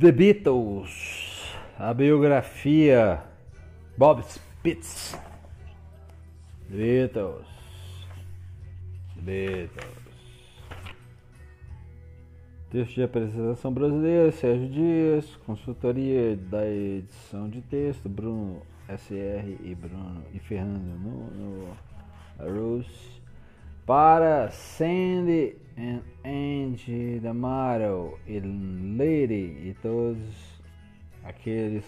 The 0.00 0.12
Beatles, 0.12 1.54
a 1.78 1.92
biografia 1.92 3.22
Bob 3.98 4.22
Spitz. 4.22 5.14
The 6.70 6.74
Beatles, 6.74 7.46
The 9.16 9.20
Beatles. 9.20 10.00
Texto 12.70 12.94
de 12.94 13.02
apresentação 13.02 13.74
brasileira, 13.74 14.32
Sérgio 14.32 14.70
Dias, 14.70 15.36
consultoria 15.44 16.34
da 16.34 16.66
edição 16.66 17.50
de 17.50 17.60
texto, 17.60 18.08
Bruno 18.08 18.62
SR 18.88 19.58
e 19.62 19.74
Bruno 19.74 20.24
e 20.32 20.38
Fernando 20.38 20.98
no, 20.98 21.74
no. 22.38 22.74
Para 23.84 24.50
Sandy 24.50 25.56
and 25.80 26.02
Angie 26.22 27.18
D'Amato 27.20 28.18
e 28.26 28.38
Lady 28.38 29.68
e 29.68 29.76
todos 29.80 30.60
aqueles 31.24 31.84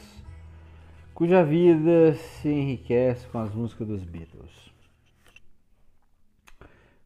cuja 1.13 1.45
vida 1.45 2.15
se 2.15 2.49
enriquece 2.49 3.29
com 3.29 3.39
as 3.39 3.55
músicas 3.55 3.87
dos 3.87 4.03
Beatles. 4.03 4.73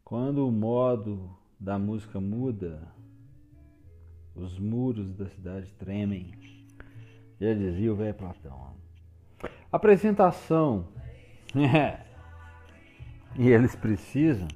Quando 0.04 0.46
o 0.46 0.52
modo 0.52 1.36
da 1.58 1.76
música 1.76 2.20
muda, 2.20 2.80
os 4.32 4.56
muros 4.56 5.12
da 5.12 5.26
cidade 5.26 5.72
tremem. 5.72 6.30
Já 7.40 7.52
dizia 7.52 7.92
o 7.92 7.96
velho 7.96 8.14
Platão. 8.14 8.76
Apresentação. 9.72 10.86
e 13.36 13.48
eles 13.48 13.74
precisam. 13.74 14.46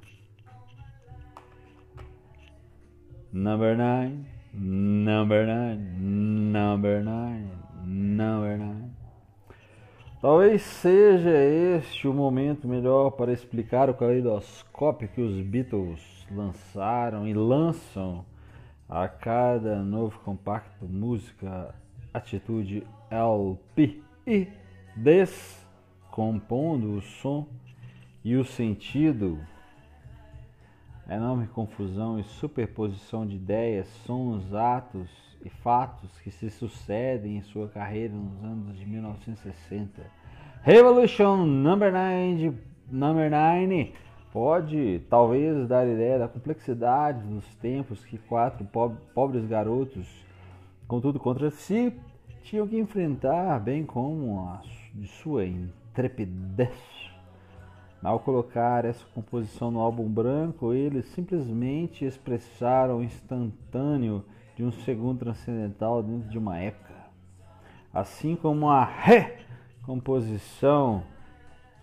Number 3.33 3.77
nine, 3.77 4.25
number 4.53 5.47
nine, 5.47 6.51
number 6.51 7.01
nine, 7.01 7.49
number 7.81 8.57
nine. 8.57 8.91
Talvez 10.21 10.61
seja 10.61 11.29
este 11.29 12.09
o 12.09 12.13
momento 12.13 12.67
melhor 12.67 13.11
para 13.11 13.31
explicar 13.31 13.89
o 13.89 13.93
caleidoscópio 13.93 15.07
que 15.07 15.21
os 15.21 15.41
Beatles 15.41 16.27
lançaram 16.29 17.25
e 17.25 17.33
lançam 17.33 18.25
a 18.89 19.07
cada 19.07 19.81
novo 19.81 20.19
compacto 20.19 20.85
música 20.85 21.73
atitude 22.13 22.85
LP 23.09 24.03
e 24.27 24.49
descompondo 24.93 26.97
o 26.97 27.01
som 27.01 27.47
e 28.25 28.35
o 28.35 28.43
sentido 28.43 29.39
enorme 31.09 31.47
confusão 31.47 32.19
e 32.19 32.23
superposição 32.23 33.25
de 33.25 33.35
ideias, 33.35 33.87
sons, 34.05 34.53
atos 34.53 35.09
e 35.43 35.49
fatos 35.49 36.19
que 36.21 36.31
se 36.31 36.49
sucedem 36.49 37.37
em 37.37 37.41
sua 37.41 37.67
carreira 37.67 38.13
nos 38.13 38.43
anos 38.43 38.77
de 38.77 38.85
1960. 38.85 40.01
Revolution 40.61 41.45
Number 41.45 41.91
9 41.91 42.53
Number 42.89 43.29
9 43.31 43.93
pode 44.31 45.01
talvez 45.09 45.67
dar 45.67 45.87
ideia 45.87 46.19
da 46.19 46.27
complexidade 46.27 47.27
dos 47.27 47.45
tempos 47.55 48.05
que 48.05 48.17
quatro 48.17 48.65
pobres 49.13 49.45
garotos, 49.45 50.07
contudo 50.87 51.19
contra 51.19 51.49
si, 51.49 51.93
tinham 52.43 52.67
que 52.67 52.77
enfrentar, 52.77 53.59
bem 53.59 53.85
como 53.85 54.39
a 54.39 54.61
de 54.93 55.07
sua 55.07 55.45
intrepidez. 55.45 57.00
Ao 58.03 58.19
colocar 58.19 58.83
essa 58.83 59.05
composição 59.13 59.69
no 59.69 59.79
álbum 59.79 60.09
branco, 60.09 60.73
eles 60.73 61.05
simplesmente 61.05 62.03
expressaram 62.03 62.97
o 62.97 63.03
instantâneo 63.03 64.25
de 64.55 64.63
um 64.63 64.71
segundo 64.71 65.19
transcendental 65.19 66.01
dentro 66.01 66.27
de 66.27 66.37
uma 66.37 66.57
época. 66.57 66.95
Assim 67.93 68.35
como 68.35 68.69
a 68.69 68.83
recomposição 68.83 71.03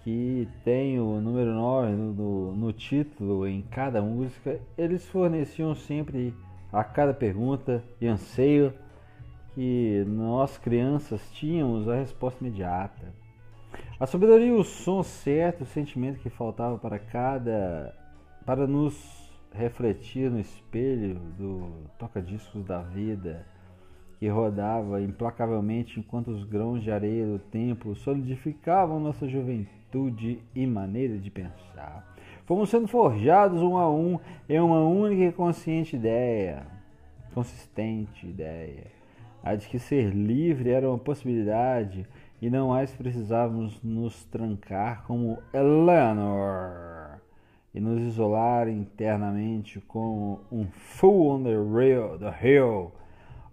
que 0.03 0.49
tem 0.65 0.99
o 0.99 1.21
número 1.21 1.55
9 1.55 1.93
no, 1.93 2.57
no, 2.57 2.73
título 2.73 3.47
em 3.47 3.63
cada 3.63 4.03
música, 4.03 4.59
eles 4.77 5.07
forneciam 5.07 5.73
sempre 5.77 6.35
a 6.73 6.83
cada 6.83 7.15
pergunta 7.15 7.85
e 8.01 8.09
anseio 8.09 8.75
que 9.55 10.05
nós 10.09 10.59
crianças 10.59 11.31
tínhamos 11.31 11.89
a 11.89 11.95
resposta 11.95 12.45
imediata. 12.45 13.28
A 14.01 14.07
sabedoria, 14.07 14.55
o 14.55 14.65
som 14.65 15.03
certo, 15.03 15.63
o 15.63 15.67
sentimento 15.67 16.21
que 16.21 16.31
faltava 16.31 16.79
para 16.79 16.99
cada 16.99 17.95
para 18.47 18.67
nos 18.67 19.29
refletir 19.53 20.31
no 20.31 20.41
espelho 20.41 21.17
do 21.37 21.71
toca-discos 21.99 22.65
da 22.65 22.81
vida 22.81 23.45
que 24.19 24.29
rodava 24.29 25.01
implacavelmente 25.01 26.01
enquanto 26.01 26.29
os 26.29 26.45
grãos 26.45 26.83
de 26.83 26.91
areia 26.91 27.27
do 27.27 27.39
tempo 27.39 27.95
solidificavam 27.95 28.99
nossa 28.99 29.29
juventude 29.29 30.43
e 30.55 30.67
maneira 30.67 31.19
de 31.19 31.31
pensar. 31.31 32.17
Fomos 32.45 32.71
sendo 32.71 32.89
forjados 32.89 33.63
um 33.63 33.77
a 33.77 33.89
um 33.91 34.19
em 34.49 34.59
uma 34.59 34.81
única 34.81 35.25
e 35.25 35.33
consciente 35.33 35.95
ideia, 35.95 36.67
consistente 37.35 38.27
ideia, 38.27 38.87
a 39.43 39.55
de 39.55 39.69
que 39.69 39.79
ser 39.79 40.13
livre 40.13 40.71
era 40.71 40.89
uma 40.89 40.99
possibilidade 40.99 42.07
e 42.41 42.49
não 42.49 42.69
mais 42.69 42.93
precisávamos 42.93 43.83
nos 43.83 44.25
trancar 44.25 45.05
como 45.05 45.39
Eleanor 45.53 47.21
e 47.75 47.81
nos 47.81 48.01
isolar 48.01 48.69
internamente 48.69 49.81
como 49.81 50.41
um 50.51 50.67
fool 50.67 51.37
on 51.37 51.43
the 51.43 51.57
rail, 51.57 52.19
the 52.19 52.35
hill 52.43 52.93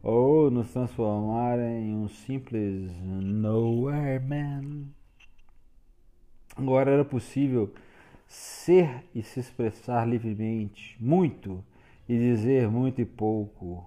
ou 0.04 0.52
nos 0.52 0.72
transformar 0.72 1.58
em 1.60 1.96
um 1.96 2.08
simples 2.08 2.92
nowhere 3.02 4.20
man. 4.20 4.86
Agora 6.56 6.92
era 6.92 7.04
possível 7.04 7.74
ser 8.28 9.04
e 9.14 9.22
se 9.24 9.40
expressar 9.40 10.08
livremente, 10.08 10.96
muito 11.00 11.64
e 12.08 12.18
dizer 12.18 12.70
muito 12.70 13.02
e 13.02 13.06
pouco. 13.06 13.84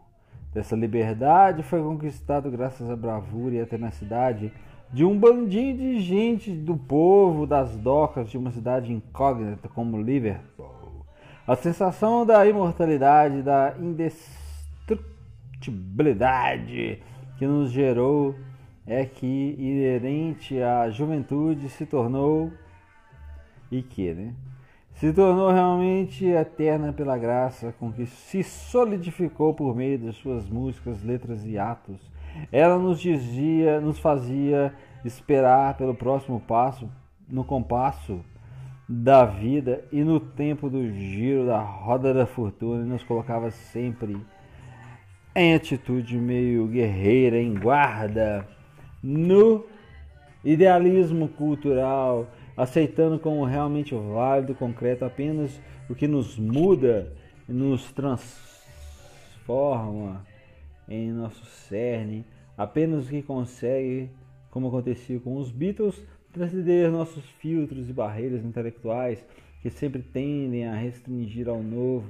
Dessa 0.52 0.74
liberdade 0.74 1.62
foi 1.62 1.80
conquistado 1.82 2.50
graças 2.50 2.90
à 2.90 2.96
bravura 2.96 3.54
e 3.54 3.60
à 3.60 3.66
tenacidade 3.66 4.52
de 4.92 5.04
um 5.04 5.18
bandinho 5.18 5.76
de 5.76 6.00
gente 6.00 6.50
do 6.50 6.76
povo 6.76 7.46
das 7.46 7.76
docas 7.76 8.30
de 8.30 8.38
uma 8.38 8.50
cidade 8.50 8.92
incógnita 8.92 9.68
como 9.68 10.00
Liverpool. 10.00 11.04
A 11.46 11.56
sensação 11.56 12.26
da 12.26 12.46
imortalidade, 12.46 13.42
da 13.42 13.74
indestrutível 13.78 14.38
susceptibilidade 15.58 17.02
que 17.36 17.46
nos 17.46 17.70
gerou 17.70 18.34
é 18.86 19.04
que 19.04 19.54
inerente 19.58 20.60
à 20.62 20.88
juventude 20.88 21.68
se 21.68 21.84
tornou 21.84 22.50
e 23.70 23.82
que, 23.82 24.14
né? 24.14 24.34
Se 24.94 25.12
tornou 25.12 25.52
realmente 25.52 26.24
eterna 26.24 26.92
pela 26.92 27.16
graça 27.18 27.72
com 27.78 27.92
que 27.92 28.06
se 28.06 28.42
solidificou 28.42 29.54
por 29.54 29.76
meio 29.76 29.98
de 29.98 30.12
suas 30.12 30.48
músicas, 30.48 31.04
letras 31.04 31.44
e 31.44 31.56
atos. 31.56 32.00
Ela 32.50 32.78
nos 32.78 33.00
dizia, 33.00 33.80
nos 33.80 33.98
fazia 33.98 34.72
esperar 35.04 35.76
pelo 35.76 35.94
próximo 35.94 36.40
passo 36.40 36.88
no 37.28 37.44
compasso 37.44 38.20
da 38.88 39.24
vida 39.24 39.84
e 39.92 40.02
no 40.02 40.18
tempo 40.18 40.70
do 40.70 40.90
giro 40.90 41.46
da 41.46 41.60
roda 41.60 42.14
da 42.14 42.26
fortuna 42.26 42.84
e 42.84 42.88
nos 42.88 43.02
colocava 43.02 43.50
sempre 43.50 44.16
em 45.34 45.54
atitude 45.54 46.16
meio 46.16 46.66
guerreira, 46.66 47.38
em 47.38 47.54
guarda, 47.54 48.48
no 49.02 49.66
idealismo 50.42 51.28
cultural, 51.28 52.26
aceitando 52.56 53.18
como 53.18 53.44
realmente 53.44 53.94
válido, 53.94 54.54
concreto 54.54 55.04
apenas 55.04 55.60
o 55.88 55.94
que 55.94 56.08
nos 56.08 56.38
muda 56.38 57.12
e 57.48 57.52
nos 57.52 57.92
transforma 57.92 60.24
em 60.88 61.12
nosso 61.12 61.44
cerne, 61.44 62.24
apenas 62.56 63.06
o 63.06 63.10
que 63.10 63.22
consegue, 63.22 64.10
como 64.50 64.68
acontecia 64.68 65.20
com 65.20 65.36
os 65.36 65.50
Beatles, 65.50 66.02
transcender 66.32 66.90
nossos 66.90 67.24
filtros 67.24 67.88
e 67.88 67.92
barreiras 67.92 68.44
intelectuais 68.44 69.24
que 69.60 69.70
sempre 69.70 70.02
tendem 70.02 70.66
a 70.66 70.74
restringir 70.74 71.48
ao 71.48 71.62
novo 71.62 72.08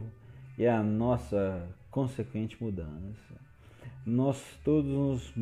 e 0.57 0.67
à 0.67 0.83
nossa 0.83 1.67
consequente 1.91 2.63
mudança. 2.63 3.49
Nós 4.05 4.43
todos, 4.65 5.33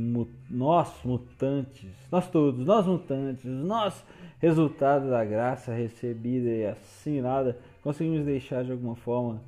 nós 0.50 0.92
mutantes, 1.04 1.90
nós 2.10 2.28
todos, 2.28 2.66
nós 2.66 2.86
mutantes, 2.86 3.44
nós 3.44 4.04
resultado 4.40 5.08
da 5.08 5.24
graça 5.24 5.72
recebida 5.72 6.48
e 6.48 6.66
assinada, 6.66 7.58
conseguimos 7.82 8.24
deixar 8.24 8.64
de 8.64 8.72
alguma 8.72 8.96
forma 8.96 9.42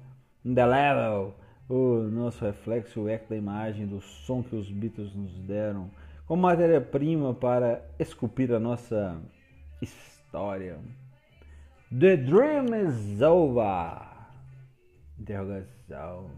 indelével 0.44 1.34
o 1.68 2.02
nosso 2.10 2.44
reflexo, 2.44 3.02
o 3.02 3.08
eco 3.08 3.28
da 3.28 3.36
imagem, 3.36 3.86
do 3.86 4.00
som 4.00 4.42
que 4.42 4.56
os 4.56 4.70
Beatles 4.70 5.14
nos 5.14 5.32
deram, 5.40 5.90
como 6.26 6.42
matéria-prima 6.42 7.34
para 7.34 7.84
esculpir 7.98 8.52
a 8.52 8.58
nossa 8.58 9.20
história. 9.80 10.78
The 11.90 12.16
dream 12.16 12.66
is 12.74 13.20
over. 13.22 14.02
Interrogação. 15.18 16.30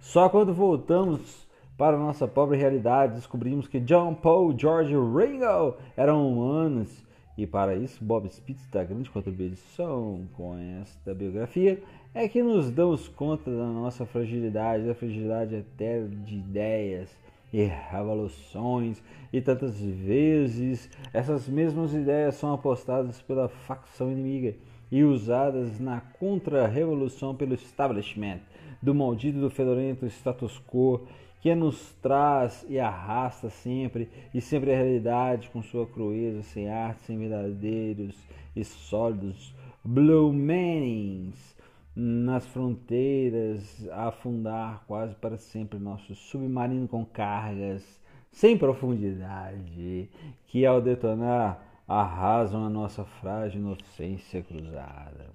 Só 0.00 0.28
quando 0.28 0.54
voltamos 0.54 1.46
para 1.76 1.96
nossa 1.96 2.26
pobre 2.26 2.58
realidade, 2.58 3.14
descobrimos 3.14 3.68
que 3.68 3.78
John 3.80 4.14
Paul, 4.14 4.58
George 4.58 4.94
Ringo 4.94 5.76
eram 5.96 6.28
humanos. 6.28 7.06
E 7.36 7.46
para 7.46 7.76
isso, 7.76 8.04
Bob 8.04 8.28
Spitz 8.28 8.66
da 8.66 8.82
grande 8.82 9.08
contribuição 9.08 10.26
com 10.36 10.58
esta 10.82 11.14
biografia 11.14 11.80
é 12.14 12.28
que 12.28 12.42
nos 12.42 12.70
damos 12.70 13.06
conta 13.08 13.50
da 13.50 13.66
nossa 13.66 14.06
fragilidade, 14.06 14.86
da 14.86 14.94
fragilidade 14.94 15.54
eterna 15.54 16.08
de 16.24 16.36
ideias 16.36 17.10
e 17.52 17.64
revoluções, 17.64 19.02
e 19.32 19.40
tantas 19.40 19.80
vezes 19.80 20.90
essas 21.12 21.48
mesmas 21.48 21.94
ideias 21.94 22.34
são 22.34 22.52
apostadas 22.52 23.20
pela 23.22 23.48
facção 23.48 24.10
inimiga 24.10 24.54
e 24.90 25.04
usadas 25.04 25.78
na 25.78 26.00
contra-revolução 26.00 27.34
pelo 27.34 27.54
establishment 27.54 28.40
do 28.82 28.94
maldito 28.94 29.38
do 29.38 29.50
fedorento 29.50 30.06
status 30.06 30.60
quo 30.66 31.06
que 31.40 31.54
nos 31.54 31.92
traz 32.02 32.66
e 32.68 32.80
arrasta 32.80 33.48
sempre 33.48 34.08
e 34.34 34.40
sempre 34.40 34.72
a 34.72 34.76
realidade 34.76 35.50
com 35.50 35.62
sua 35.62 35.86
crueza, 35.86 36.42
sem 36.42 36.68
arte, 36.68 37.02
sem 37.02 37.18
verdadeiros 37.18 38.16
e 38.56 38.64
sólidos 38.64 39.54
blue 39.84 40.32
manings 40.32 41.56
nas 42.00 42.46
fronteiras, 42.46 43.88
a 43.90 44.06
afundar 44.06 44.84
quase 44.86 45.16
para 45.16 45.36
sempre 45.36 45.80
nosso 45.80 46.14
submarino 46.14 46.86
com 46.86 47.04
cargas 47.04 48.00
sem 48.30 48.56
profundidade, 48.56 50.08
que 50.46 50.64
ao 50.64 50.80
detonar 50.80 51.60
arrasam 51.88 52.64
a 52.64 52.70
nossa 52.70 53.04
frágil 53.04 53.60
inocência 53.60 54.40
cruzada. 54.44 55.30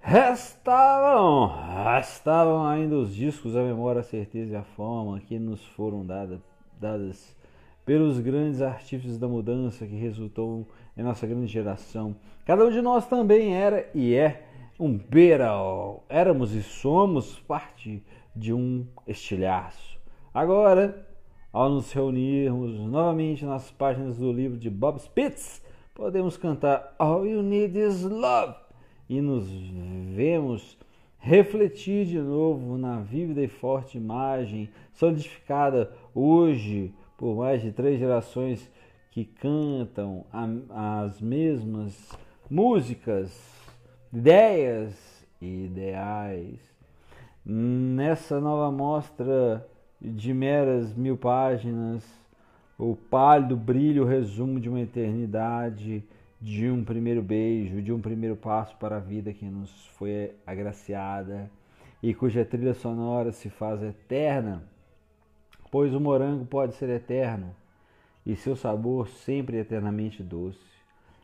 Restavam, 0.00 1.52
restavam 1.84 2.66
ainda 2.66 2.96
os 2.96 3.14
discos, 3.14 3.54
a 3.54 3.62
memória, 3.62 4.00
a 4.00 4.02
certeza 4.02 4.54
e 4.54 4.56
a 4.56 4.64
forma 4.64 5.20
que 5.20 5.38
nos 5.38 5.64
foram 5.64 6.04
dada, 6.04 6.42
dadas 6.80 7.36
pelos 7.86 8.18
grandes 8.18 8.62
artífices 8.62 9.16
da 9.16 9.28
mudança 9.28 9.86
que 9.86 9.94
resultou 9.94 10.66
em 10.96 11.04
nossa 11.04 11.24
grande 11.24 11.46
geração. 11.46 12.16
Cada 12.44 12.64
um 12.64 12.70
de 12.70 12.82
nós 12.82 13.06
também 13.06 13.54
era 13.54 13.88
e 13.94 14.14
é 14.14 14.49
um 14.80 14.96
beral. 14.96 16.06
Éramos 16.08 16.54
e 16.54 16.62
somos 16.62 17.38
parte 17.40 18.02
de 18.34 18.54
um 18.54 18.86
estilhaço. 19.06 20.00
Agora, 20.32 21.06
ao 21.52 21.68
nos 21.68 21.92
reunirmos 21.92 22.80
novamente 22.80 23.44
nas 23.44 23.70
páginas 23.70 24.16
do 24.16 24.32
livro 24.32 24.56
de 24.56 24.70
Bob 24.70 24.98
Spitz, 24.98 25.62
podemos 25.94 26.38
cantar 26.38 26.94
All 26.98 27.26
You 27.26 27.42
Need 27.42 27.78
Is 27.78 28.02
Love 28.04 28.54
e 29.06 29.20
nos 29.20 29.46
vemos 30.14 30.78
refletir 31.18 32.06
de 32.06 32.18
novo 32.18 32.78
na 32.78 33.00
vívida 33.00 33.42
e 33.42 33.48
forte 33.48 33.98
imagem 33.98 34.70
solidificada 34.94 35.92
hoje 36.14 36.94
por 37.18 37.36
mais 37.36 37.60
de 37.60 37.70
três 37.70 37.98
gerações 37.98 38.70
que 39.10 39.26
cantam 39.26 40.24
as 40.70 41.20
mesmas 41.20 42.16
músicas, 42.48 43.59
ideias 44.12 45.24
e 45.40 45.66
ideais. 45.66 46.58
Nessa 47.44 48.40
nova 48.40 48.70
mostra 48.70 49.66
de 50.00 50.34
meras 50.34 50.94
mil 50.94 51.16
páginas, 51.16 52.04
o 52.78 52.96
pálido 52.96 53.56
brilho, 53.56 54.04
resumo 54.04 54.58
de 54.58 54.68
uma 54.68 54.80
eternidade 54.80 56.02
de 56.40 56.70
um 56.70 56.82
primeiro 56.82 57.22
beijo, 57.22 57.82
de 57.82 57.92
um 57.92 58.00
primeiro 58.00 58.34
passo 58.34 58.74
para 58.76 58.96
a 58.96 59.00
vida 59.00 59.32
que 59.32 59.44
nos 59.44 59.70
foi 59.98 60.32
agraciada 60.46 61.50
e 62.02 62.14
cuja 62.14 62.44
trilha 62.44 62.72
sonora 62.72 63.30
se 63.30 63.50
faz 63.50 63.82
eterna, 63.82 64.62
pois 65.70 65.94
o 65.94 66.00
morango 66.00 66.46
pode 66.46 66.74
ser 66.74 66.88
eterno 66.88 67.54
e 68.24 68.34
seu 68.34 68.56
sabor 68.56 69.08
sempre 69.08 69.58
eternamente 69.58 70.22
doce. 70.22 70.79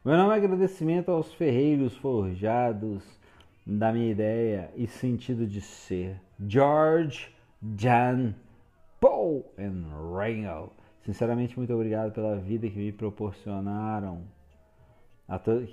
Meu 0.07 0.17
nome 0.17 0.35
é 0.35 0.37
agradecimento 0.37 1.11
aos 1.11 1.35
ferreiros 1.35 1.97
forjados 1.97 3.03
da 3.67 3.93
minha 3.93 4.09
ideia 4.09 4.71
e 4.77 4.87
sentido 4.87 5.45
de 5.45 5.61
ser. 5.61 6.21
George, 6.47 7.35
Jan, 7.77 8.33
Paul 9.01 9.45
e 9.59 9.63
Ringo. 9.65 10.71
Sinceramente, 11.05 11.59
muito 11.59 11.75
obrigado 11.75 12.13
pela 12.13 12.37
vida 12.37 12.71
que 12.71 12.79
me 12.79 12.93
proporcionaram 12.93 14.23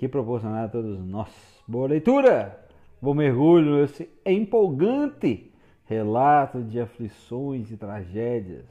que 0.00 0.08
proporcionar 0.08 0.64
a 0.64 0.68
todos 0.68 0.98
nós. 0.98 1.30
Boa 1.68 1.86
leitura! 1.86 2.58
Bom 3.00 3.14
mergulho 3.14 3.82
nesse 3.82 4.10
empolgante 4.26 5.52
relato 5.84 6.60
de 6.60 6.80
aflições 6.80 7.70
e 7.70 7.76
tragédias, 7.76 8.66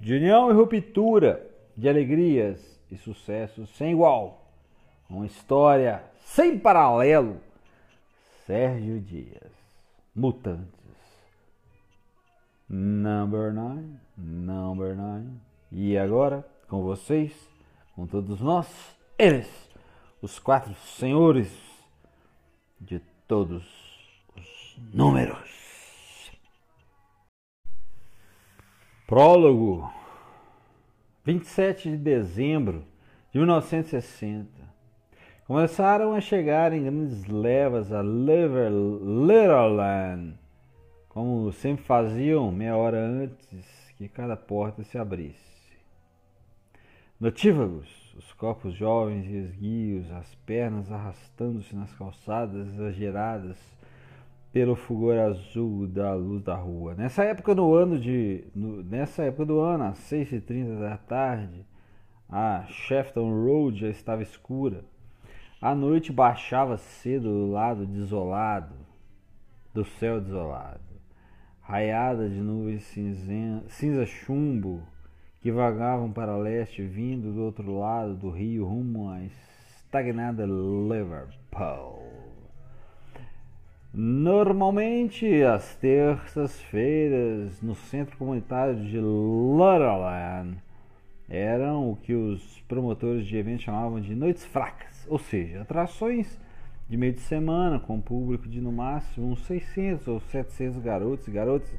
de 0.00 0.14
união 0.14 0.48
e 0.48 0.54
ruptura, 0.54 1.44
de 1.76 1.88
alegrias 1.88 2.80
e 2.88 2.96
sucessos 2.96 3.68
sem 3.70 3.90
igual. 3.90 4.41
Uma 5.12 5.26
história 5.26 6.02
sem 6.24 6.58
paralelo. 6.58 7.38
Sérgio 8.46 8.98
Dias, 8.98 9.52
Mutantes. 10.16 10.72
Number 12.66 13.52
9, 13.52 13.84
number 14.16 14.96
9. 14.96 15.28
E 15.70 15.98
agora, 15.98 16.48
com 16.66 16.82
vocês, 16.82 17.30
com 17.94 18.06
todos 18.06 18.40
nós, 18.40 18.66
eles 19.18 19.46
os 20.22 20.38
quatro 20.38 20.74
senhores 20.76 21.52
de 22.80 22.98
todos 23.28 23.62
os 24.34 24.78
números. 24.94 26.32
Prólogo 29.06 29.92
27 31.22 31.90
de 31.90 31.96
dezembro 31.98 32.82
de 33.30 33.38
1960. 33.38 34.71
Começaram 35.52 36.14
a 36.14 36.20
chegar 36.22 36.72
em 36.72 36.84
grandes 36.84 37.26
levas 37.26 37.92
a 37.92 38.00
Liver 38.00 38.72
Littleland, 38.72 40.32
como 41.10 41.52
sempre 41.52 41.84
faziam 41.84 42.50
meia 42.50 42.74
hora 42.74 42.96
antes 42.96 43.92
que 43.98 44.08
cada 44.08 44.34
porta 44.34 44.82
se 44.82 44.96
abrisse. 44.96 45.76
Notívagos 47.20 48.14
os 48.16 48.32
corpos 48.32 48.72
jovens 48.72 49.26
e 49.26 49.36
esguios, 49.36 50.10
as 50.12 50.34
pernas 50.36 50.90
arrastando-se 50.90 51.76
nas 51.76 51.92
calçadas 51.96 52.68
exageradas 52.68 53.58
pelo 54.54 54.74
fulgor 54.74 55.18
azul 55.18 55.86
da 55.86 56.14
luz 56.14 56.42
da 56.42 56.56
rua. 56.56 56.94
Nessa 56.94 57.24
época 57.24 57.54
do 57.54 57.74
ano 57.74 58.00
de, 58.00 58.42
no, 58.54 58.82
nessa 58.82 59.24
época 59.24 59.44
do 59.44 59.60
ano, 59.60 59.84
às 59.84 59.98
6h30 59.98 60.80
da 60.80 60.96
tarde, 60.96 61.66
a 62.26 62.64
Shefton 62.68 63.30
Road 63.44 63.80
já 63.80 63.88
estava 63.90 64.22
escura. 64.22 64.90
A 65.62 65.76
noite 65.76 66.12
baixava 66.12 66.76
cedo 66.76 67.28
do 67.28 67.52
lado 67.52 67.86
desolado, 67.86 68.74
do 69.72 69.84
céu 69.84 70.20
desolado, 70.20 70.80
raiada 71.60 72.28
de 72.28 72.40
nuvens 72.40 72.82
cinza, 73.68 74.04
chumbo 74.04 74.82
que 75.40 75.52
vagavam 75.52 76.10
para 76.10 76.36
leste, 76.36 76.82
vindo 76.82 77.32
do 77.32 77.44
outro 77.44 77.78
lado 77.78 78.16
do 78.16 78.28
rio 78.28 78.66
rumo 78.66 79.08
à 79.08 79.22
estagnada 79.22 80.44
Liverpool. 80.44 82.02
Normalmente, 83.94 85.44
às 85.44 85.76
terças-feiras, 85.76 87.62
no 87.62 87.76
centro 87.76 88.16
comunitário 88.16 88.74
de 88.74 88.96
Littleland, 88.96 90.56
eram 91.32 91.90
o 91.90 91.96
que 91.96 92.12
os 92.12 92.60
promotores 92.68 93.26
de 93.26 93.38
eventos 93.38 93.64
chamavam 93.64 93.98
de 93.98 94.14
noites 94.14 94.44
fracas, 94.44 95.06
ou 95.08 95.18
seja, 95.18 95.62
atrações 95.62 96.38
de 96.86 96.96
meio 96.98 97.14
de 97.14 97.20
semana 97.20 97.80
com 97.80 97.98
público 98.02 98.46
de 98.46 98.60
no 98.60 98.70
máximo 98.70 99.32
uns 99.32 99.40
600 99.46 100.08
ou 100.08 100.20
700 100.20 100.82
garotos 100.82 101.26
e 101.26 101.30
garotas 101.30 101.72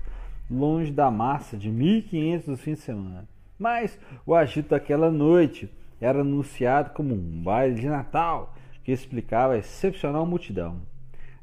longe 0.50 0.92
da 0.92 1.12
massa 1.12 1.56
de 1.56 1.70
1500 1.70 2.48
no 2.48 2.58
fim 2.58 2.74
de 2.74 2.80
semana. 2.80 3.30
Mas 3.60 4.00
o 4.26 4.34
agito 4.34 4.70
daquela 4.70 5.12
noite 5.12 5.70
era 6.02 6.22
anunciado 6.22 6.90
como 6.90 7.14
um 7.14 7.44
baile 7.44 7.80
de 7.80 7.88
Natal 7.88 8.56
que 8.84 8.92
explicava 8.92 9.54
a 9.54 9.60
excepcional 9.60 10.26
multidão. 10.26 10.82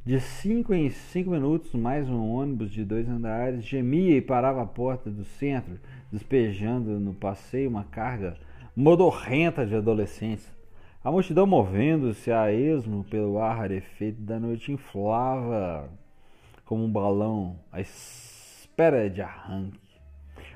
De 0.03 0.19
cinco 0.19 0.73
em 0.73 0.89
cinco 0.89 1.29
minutos, 1.29 1.75
mais 1.75 2.09
um 2.09 2.35
ônibus 2.35 2.71
de 2.71 2.83
dois 2.87 3.07
andares 3.07 3.63
gemia 3.63 4.17
e 4.17 4.23
parava 4.23 4.63
à 4.63 4.67
porta 4.67 5.11
do 5.11 5.27
centro, 5.27 5.79
despejando 6.11 6.99
no 6.99 7.13
passeio 7.13 7.69
uma 7.69 7.85
carga 7.85 8.35
modorrenta 8.75 9.67
de 9.67 9.77
adolescentes. 9.77 10.51
A 11.05 11.13
multidão, 11.13 11.47
movendo-se 11.47 12.33
a 12.33 12.51
esmo 12.51 13.05
pelo 13.05 13.39
ar 13.41 13.59
rarefeito 13.59 14.23
da 14.23 14.41
noite, 14.41 14.73
inflava 14.73 15.91
como 16.65 16.83
um 16.83 16.91
balão 16.91 17.59
à 17.71 17.79
espera 17.79 19.11
de 19.11 19.21
arranque. 19.21 19.79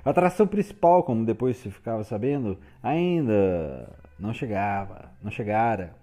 A 0.02 0.08
atração 0.08 0.46
principal, 0.46 1.02
como 1.02 1.26
depois 1.26 1.58
se 1.58 1.70
ficava 1.70 2.02
sabendo, 2.02 2.58
ainda 2.82 3.94
não 4.18 4.32
chegava, 4.32 5.10
não 5.22 5.30
chegara. 5.30 6.02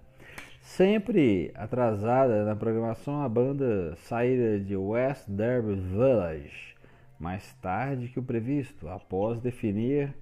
Sempre 0.62 1.50
atrasada 1.56 2.44
na 2.44 2.54
programação, 2.54 3.20
a 3.20 3.28
banda 3.28 3.96
saíra 3.96 4.60
de 4.60 4.76
West 4.76 5.28
Derby 5.28 5.74
Village, 5.74 6.76
mais 7.18 7.52
tarde 7.60 8.08
que 8.08 8.20
o 8.20 8.22
previsto, 8.22 8.88
após 8.88 9.40
definir 9.40 10.14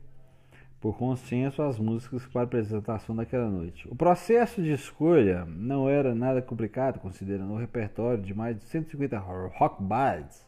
por 0.80 0.96
consenso 0.96 1.62
as 1.62 1.78
músicas 1.78 2.26
para 2.26 2.40
a 2.40 2.44
apresentação 2.44 3.14
daquela 3.14 3.50
noite. 3.50 3.86
O 3.88 3.94
processo 3.94 4.62
de 4.62 4.72
escolha 4.72 5.44
não 5.44 5.88
era 5.90 6.14
nada 6.14 6.40
complicado, 6.40 6.98
considerando 6.98 7.52
o 7.52 7.58
repertório 7.58 8.22
de 8.22 8.32
mais 8.32 8.56
de 8.56 8.64
150 8.64 9.18
rock 9.18 9.82
bands, 9.82 10.44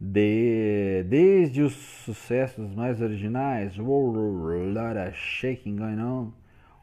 de, 0.00 1.04
desde 1.06 1.60
os 1.60 1.74
sucessos 1.74 2.74
mais 2.74 3.00
originais, 3.02 3.76
Lotta 3.76 5.12
Shaking 5.12 5.76
Going 5.76 6.00
On, 6.00 6.32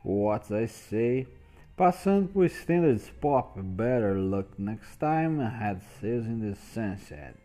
What 0.06 0.54
I 0.54 0.68
Say, 0.68 1.39
passando 1.80 2.28
por 2.28 2.46
standards 2.46 3.10
pop, 3.22 3.58
Better 3.62 4.14
Luck 4.14 4.50
Next 4.58 5.00
Time, 5.00 5.42
Had 5.42 5.80
Sails 5.80 6.28
in 6.28 6.42
the 6.42 6.54
Sunset, 6.54 7.36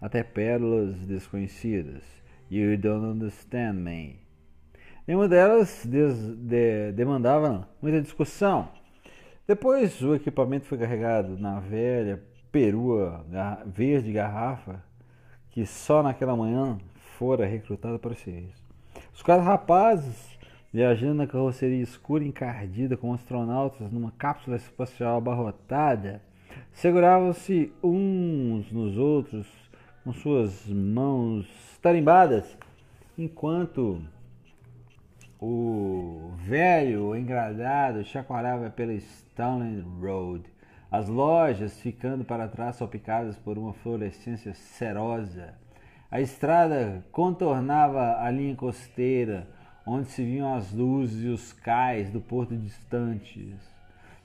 até 0.00 0.24
pérolas 0.24 0.96
desconhecidas, 1.06 2.02
You 2.50 2.76
Don't 2.76 3.06
Understand 3.06 3.74
Me. 3.74 4.16
Nenhuma 5.06 5.28
delas 5.28 5.86
de, 5.86 6.90
demandava 6.90 7.68
muita 7.80 8.02
discussão. 8.02 8.68
Depois 9.46 10.02
o 10.02 10.16
equipamento 10.16 10.66
foi 10.66 10.76
carregado 10.76 11.38
na 11.38 11.60
velha 11.60 12.20
perua 12.50 13.24
verde 13.64 14.10
garrafa 14.10 14.82
que 15.50 15.64
só 15.64 16.02
naquela 16.02 16.34
manhã 16.34 16.78
fora 17.16 17.46
recrutada 17.46 17.96
para 17.96 18.10
o 18.10 18.16
serviço. 18.16 18.60
Os 19.14 19.22
quatro 19.22 19.44
rapazes 19.44 20.36
viajando 20.72 21.14
na 21.14 21.26
carroceria 21.26 21.82
escura 21.82 22.24
encardida 22.24 22.96
como 22.96 23.14
astronautas 23.14 23.90
numa 23.90 24.10
cápsula 24.12 24.56
espacial 24.56 25.16
abarrotada, 25.16 26.22
seguravam-se 26.72 27.72
uns 27.82 28.70
nos 28.70 28.96
outros 28.96 29.46
com 30.04 30.12
suas 30.12 30.66
mãos 30.68 31.46
tarimbadas, 31.82 32.56
enquanto 33.16 34.02
o 35.40 36.32
velho 36.38 37.14
engradado 37.14 38.04
chacoalhava 38.04 38.70
pela 38.70 38.98
Stoneland 38.98 39.84
Road, 40.00 40.44
as 40.90 41.08
lojas 41.08 41.78
ficando 41.80 42.24
para 42.24 42.48
trás 42.48 42.76
salpicadas 42.76 43.36
por 43.36 43.58
uma 43.58 43.72
fluorescência 43.72 44.54
cerosa. 44.54 45.54
A 46.10 46.20
estrada 46.20 47.04
contornava 47.12 48.18
a 48.22 48.30
linha 48.30 48.56
costeira, 48.56 49.46
onde 49.88 50.08
se 50.10 50.22
viam 50.22 50.54
as 50.54 50.72
luzes 50.72 51.24
e 51.24 51.28
os 51.28 51.52
cais 51.52 52.10
do 52.10 52.20
porto 52.20 52.54
distantes. 52.54 53.56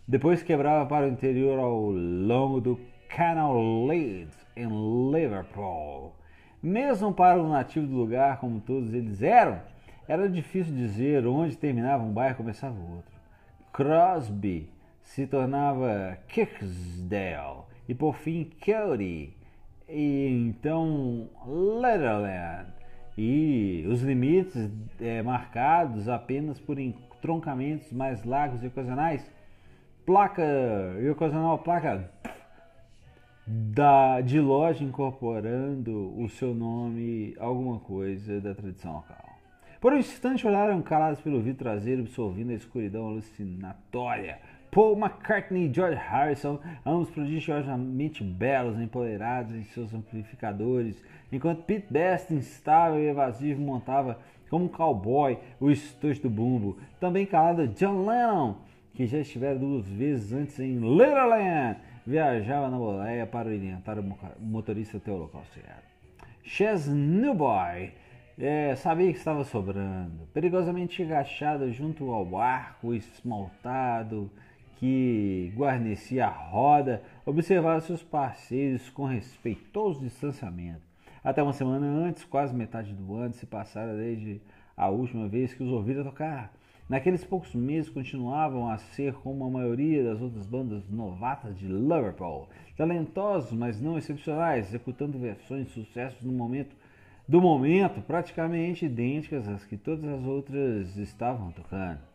Depois 0.05 0.43
quebrava 0.43 0.85
para 0.85 1.05
o 1.05 1.09
interior 1.09 1.57
ao 1.57 1.89
longo 1.89 2.59
do 2.59 2.79
Canal 3.07 3.85
Leeds, 3.85 4.37
em 4.55 4.67
Liverpool. 5.11 6.13
Mesmo 6.61 7.13
para 7.13 7.41
um 7.41 7.49
nativo 7.49 7.87
do 7.87 7.95
lugar, 7.95 8.39
como 8.39 8.59
todos 8.59 8.93
eles 8.93 9.21
eram, 9.21 9.61
era 10.07 10.27
difícil 10.27 10.73
dizer 10.73 11.25
onde 11.25 11.57
terminava 11.57 12.03
um 12.03 12.11
bairro 12.11 12.33
e 12.33 12.37
começava 12.37 12.77
outro. 12.77 13.13
Crosby 13.71 14.69
se 15.01 15.25
tornava 15.25 16.17
Kirksdale 16.27 17.63
e 17.87 17.95
por 17.95 18.15
fim 18.15 18.49
Cody 18.63 19.33
e 19.87 20.27
então 20.27 21.29
Letterland 21.45 22.82
e 23.17 23.85
os 23.87 24.01
limites 24.01 24.69
é, 24.99 25.21
marcados 25.21 26.09
apenas 26.09 26.59
por 26.59 26.79
entroncamentos 26.79 27.91
mais 27.91 28.23
largos 28.23 28.63
e 28.63 28.67
ocasionais 28.67 29.29
placa 30.05 30.43
e 30.99 31.09
ocasional 31.09 31.59
placa 31.59 32.09
da, 33.45 34.21
de 34.21 34.39
loja 34.39 34.83
incorporando 34.83 36.13
o 36.17 36.29
seu 36.29 36.53
nome 36.53 37.35
alguma 37.39 37.79
coisa 37.79 38.39
da 38.39 38.55
tradição 38.55 38.93
local. 38.93 39.33
Por 39.79 39.91
um 39.91 39.97
instante 39.97 40.47
olharam 40.47 40.81
calados 40.81 41.19
pelo 41.19 41.41
vidro 41.41 41.59
traseiro, 41.59 42.03
absorvendo 42.03 42.51
a 42.51 42.55
escuridão 42.55 43.07
alucinatória. 43.07 44.39
Paul 44.73 44.97
McCartney 44.97 45.67
e 45.67 45.73
George 45.73 45.97
Harrison, 45.97 46.59
ambos 46.83 47.11
prodigiosamente 47.11 48.23
belos, 48.23 48.79
empoderados 48.79 49.53
em 49.53 49.63
seus 49.65 49.93
amplificadores, 49.93 50.99
enquanto 51.31 51.63
Pete 51.63 51.85
Best, 51.91 52.33
instável 52.33 52.99
e 52.99 53.07
evasivo, 53.07 53.61
montava 53.61 54.17
como 54.49 54.65
um 54.65 54.67
cowboy 54.67 55.37
o 55.59 55.69
estojo 55.69 56.23
do 56.23 56.29
bumbo. 56.29 56.79
Também 56.99 57.23
calado 57.23 57.67
John 57.67 58.03
Lennon, 58.07 58.55
que 58.95 59.05
já 59.05 59.19
estivera 59.19 59.59
duas 59.59 59.87
vezes 59.87 60.33
antes 60.33 60.59
em 60.59 60.75
Little 60.75 61.27
Land, 61.27 61.79
viajava 62.05 62.67
na 62.67 62.77
boleia 62.77 63.27
para 63.27 63.49
orientar 63.49 63.99
o 63.99 64.03
motorista 64.39 64.97
até 64.97 65.11
o 65.11 65.17
local 65.17 65.43
certo. 65.53 65.93
Ches 66.43 66.87
Newboy 66.87 67.91
é, 68.39 68.75
sabia 68.75 69.11
que 69.11 69.19
estava 69.19 69.43
sobrando, 69.43 70.27
perigosamente 70.33 71.03
agachado 71.03 71.71
junto 71.71 72.11
ao 72.11 72.37
arco 72.37 72.91
esmaltado 72.93 74.31
que 74.77 75.53
guarnecia 75.55 76.27
a 76.27 76.29
roda, 76.29 77.01
observava 77.25 77.81
seus 77.81 78.03
parceiros 78.03 78.89
com 78.89 79.05
respeitoso 79.05 80.01
distanciamento. 80.01 80.81
Até 81.23 81.41
uma 81.41 81.53
semana 81.53 81.85
antes, 81.85 82.25
quase 82.25 82.53
metade 82.53 82.93
do 82.93 83.15
ano 83.15 83.33
se 83.33 83.45
passara 83.45 83.95
desde 83.95 84.41
a 84.75 84.89
última 84.89 85.27
vez 85.27 85.53
que 85.53 85.63
os 85.63 85.69
ouviram 85.69 86.03
tocar. 86.03 86.53
Naqueles 86.89 87.23
poucos 87.23 87.55
meses 87.55 87.89
continuavam 87.89 88.69
a 88.69 88.77
ser 88.77 89.13
como 89.13 89.45
a 89.45 89.49
maioria 89.49 90.03
das 90.03 90.21
outras 90.21 90.45
bandas 90.45 90.89
novatas 90.89 91.57
de 91.57 91.65
Liverpool, 91.65 92.49
talentosos, 92.75 93.53
mas 93.53 93.79
não 93.79 93.97
excepcionais, 93.97 94.67
executando 94.67 95.17
versões 95.17 95.67
de 95.67 95.73
sucessos 95.73 96.21
no 96.23 96.33
momento 96.33 96.75
do 97.25 97.39
momento 97.39 98.01
praticamente 98.01 98.85
idênticas 98.85 99.47
às 99.47 99.63
que 99.63 99.77
todas 99.77 100.03
as 100.03 100.25
outras 100.25 100.97
estavam 100.97 101.51
tocando. 101.51 102.12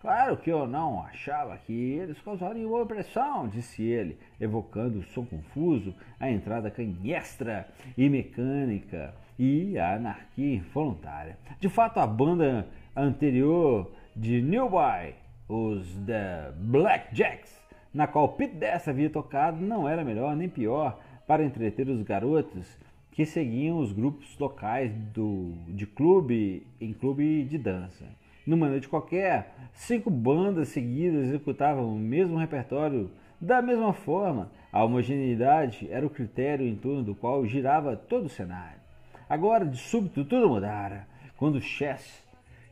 Claro 0.00 0.38
que 0.38 0.50
eu 0.50 0.66
não 0.66 1.02
achava 1.02 1.58
que 1.58 1.72
eles 1.74 2.18
causariam 2.22 2.70
boa 2.70 2.84
impressão, 2.84 3.46
disse 3.46 3.82
ele, 3.82 4.16
evocando 4.40 5.00
o 5.00 5.02
som 5.02 5.26
confuso, 5.26 5.94
a 6.18 6.30
entrada 6.30 6.70
canhestra 6.70 7.68
e 7.98 8.08
mecânica 8.08 9.14
e 9.38 9.78
a 9.78 9.96
anarquia 9.96 10.54
involuntária. 10.54 11.36
De 11.58 11.68
fato, 11.68 12.00
a 12.00 12.06
banda 12.06 12.66
anterior 12.96 13.92
de 14.16 14.40
Newby, 14.40 15.14
os 15.46 15.94
The 16.06 16.52
Blackjacks, 16.56 17.60
na 17.92 18.06
qual 18.06 18.30
Pete 18.30 18.54
Dess 18.54 18.88
havia 18.88 19.10
tocado, 19.10 19.60
não 19.60 19.86
era 19.86 20.02
melhor 20.02 20.34
nem 20.34 20.48
pior 20.48 20.98
para 21.26 21.44
entreter 21.44 21.90
os 21.90 22.02
garotos 22.02 22.66
que 23.12 23.26
seguiam 23.26 23.78
os 23.78 23.92
grupos 23.92 24.38
locais 24.38 24.90
do, 25.12 25.52
de 25.68 25.86
clube 25.86 26.66
em 26.80 26.94
clube 26.94 27.44
de 27.44 27.58
dança. 27.58 28.06
Numa 28.46 28.68
noite 28.68 28.88
qualquer, 28.88 29.54
cinco 29.74 30.10
bandas 30.10 30.68
seguidas 30.68 31.28
executavam 31.28 31.94
o 31.94 31.98
mesmo 31.98 32.38
repertório 32.38 33.10
da 33.40 33.60
mesma 33.60 33.92
forma. 33.92 34.50
A 34.72 34.82
homogeneidade 34.82 35.88
era 35.90 36.06
o 36.06 36.10
critério 36.10 36.66
em 36.66 36.74
torno 36.74 37.02
do 37.02 37.14
qual 37.14 37.44
girava 37.46 37.96
todo 37.96 38.26
o 38.26 38.30
cenário. 38.30 38.80
Agora, 39.28 39.64
de 39.64 39.76
súbito, 39.76 40.24
tudo 40.24 40.48
mudara. 40.48 41.06
Quando 41.36 41.60
Chess 41.60 42.22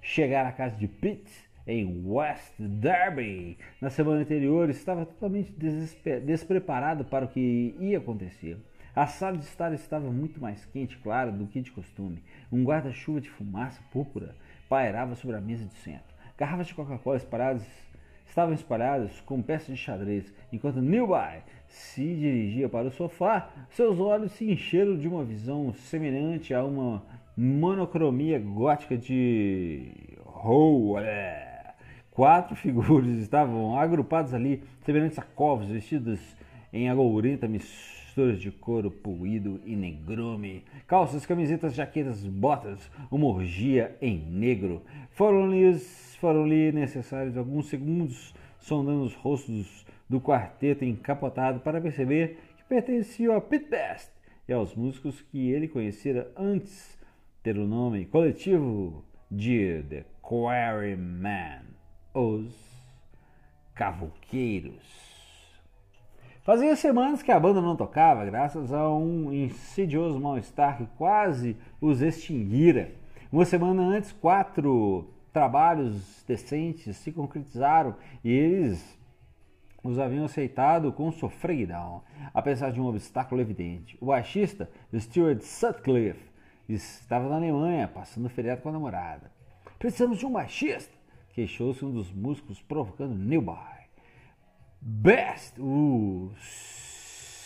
chegara 0.01 0.49
à 0.49 0.53
casa 0.53 0.77
de 0.77 0.89
Pete, 0.89 1.49
em 1.67 2.03
West 2.07 2.55
Derby, 2.59 3.59
na 3.81 3.91
semana 3.91 4.23
anterior, 4.23 4.71
estava 4.71 5.05
totalmente 5.05 5.53
despreparado 6.25 7.05
para 7.05 7.27
o 7.27 7.29
que 7.29 7.77
ia 7.79 7.99
acontecer. 7.99 8.57
A 8.97 9.07
sala 9.07 9.37
de 9.37 9.45
estar 9.45 9.73
estava 9.75 10.11
muito 10.11 10.41
mais 10.41 10.65
quente, 10.65 10.97
clara, 10.99 11.31
do 11.31 11.47
que 11.47 11.61
de 11.61 11.71
costume. 11.71 12.25
Um 12.51 12.65
guarda-chuva 12.65 13.21
de 13.21 13.31
fumaça 13.31 13.81
púrpura 13.93 14.35
pairava 14.69 15.15
sobre 15.15 15.37
a 15.37 15.41
mesa 15.41 15.65
de 15.65 15.75
centro. 15.75 16.15
Garrafas 16.37 16.67
de 16.67 16.75
Coca-Cola 16.75 17.17
espalhadas 17.17 17.67
estavam 18.27 18.55
espalhadas 18.55 19.21
como 19.23 19.43
peças 19.43 19.75
de 19.75 19.77
xadrez, 19.77 20.33
enquanto 20.53 20.81
Newby 20.81 21.43
se 21.67 22.03
dirigia 22.03 22.69
para 22.69 22.89
o 22.89 22.91
sofá, 22.91 23.51
seus 23.71 23.99
olhos 23.99 24.33
se 24.33 24.51
encheram 24.51 24.97
de 24.97 25.09
uma 25.09 25.25
visão 25.25 25.73
semelhante 25.73 26.55
a 26.55 26.65
uma 26.65 27.03
monocromia 27.37 28.39
gótica 28.39 28.97
de 28.97 30.17
Howler. 30.25 31.47
Quatro 32.11 32.55
figuras 32.57 33.19
estavam 33.19 33.79
agrupadas 33.79 34.35
ali, 34.35 34.63
semelhantes 34.85 35.19
a 35.19 35.23
covos 35.23 35.69
vestidos 35.69 36.21
em 36.73 36.91
agourenta 36.91 37.49
mistura 37.49 38.08
de 38.27 38.51
couro 38.51 38.91
puído 38.91 39.61
e 39.65 39.77
negrume, 39.77 40.65
calças, 40.87 41.25
camisetas, 41.25 41.75
jaquetas, 41.75 42.25
botas, 42.25 42.91
uma 43.11 43.27
orgia 43.27 43.97
em 44.01 44.19
negro. 44.19 44.83
Foram-lhe 45.11 45.79
foram 46.21 46.45
necessários 46.47 47.37
alguns 47.37 47.69
segundos 47.69 48.35
sondando 48.59 49.05
os 49.05 49.15
rostos 49.15 49.87
do 50.09 50.21
quarteto 50.21 50.85
encapotado 50.85 51.61
para 51.61 51.81
perceber 51.81 52.39
que 52.57 52.65
pertenciam 52.65 53.37
a 53.37 53.41
Pete 53.41 53.71
Best 53.71 54.11
e 54.49 54.53
aos 54.53 54.75
músicos 54.75 55.23
que 55.23 55.51
ele 55.51 55.69
conhecera 55.69 56.33
antes 56.37 56.99
ter 57.43 57.57
o 57.57 57.67
nome 57.67 58.05
coletivo 58.07 59.05
de 59.31 59.85
The 59.89 60.05
Quarrymen, 60.21 61.61
os 62.13 62.53
Cavoqueiros. 63.75 65.08
Fazia 66.49 66.75
semanas 66.77 67.23
que 67.23 67.31
a 67.31 67.39
banda 67.39 67.61
não 67.61 67.77
tocava, 67.77 68.25
graças 68.25 68.73
a 68.73 68.91
um 68.91 69.31
insidioso 69.31 70.19
mal-estar 70.19 70.79
que 70.79 70.87
quase 70.97 71.59
os 71.79 72.01
extinguira. 72.01 72.91
Uma 73.31 73.45
semana 73.45 73.83
antes, 73.83 74.13
quatro 74.13 75.11
trabalhos 75.31 76.25
decentes 76.27 76.97
se 76.97 77.13
concretizaram 77.13 77.95
e 78.25 78.33
eles 78.33 78.99
os 79.85 79.99
haviam 79.99 80.25
aceitado 80.25 80.91
com 80.91 81.13
sofreguidão, 81.13 82.03
apesar 82.33 82.73
de 82.73 82.81
um 82.81 82.87
obstáculo 82.87 83.43
evidente. 83.43 83.99
O 84.01 84.07
baixista, 84.07 84.71
Stuart 84.97 85.43
Sutcliffe, 85.43 86.31
estava 86.67 87.29
na 87.29 87.37
Alemanha, 87.37 87.89
passando 87.89 88.31
feriado 88.31 88.63
com 88.63 88.71
a 88.71 88.73
namorada. 88.73 89.31
Precisamos 89.79 90.17
de 90.17 90.25
um 90.25 90.33
baixista, 90.33 90.95
queixou-se 91.35 91.85
um 91.85 91.91
dos 91.91 92.11
músicos, 92.11 92.59
provocando 92.63 93.15
Newby. 93.15 93.78
Best! 94.81 95.61
O 95.61 96.31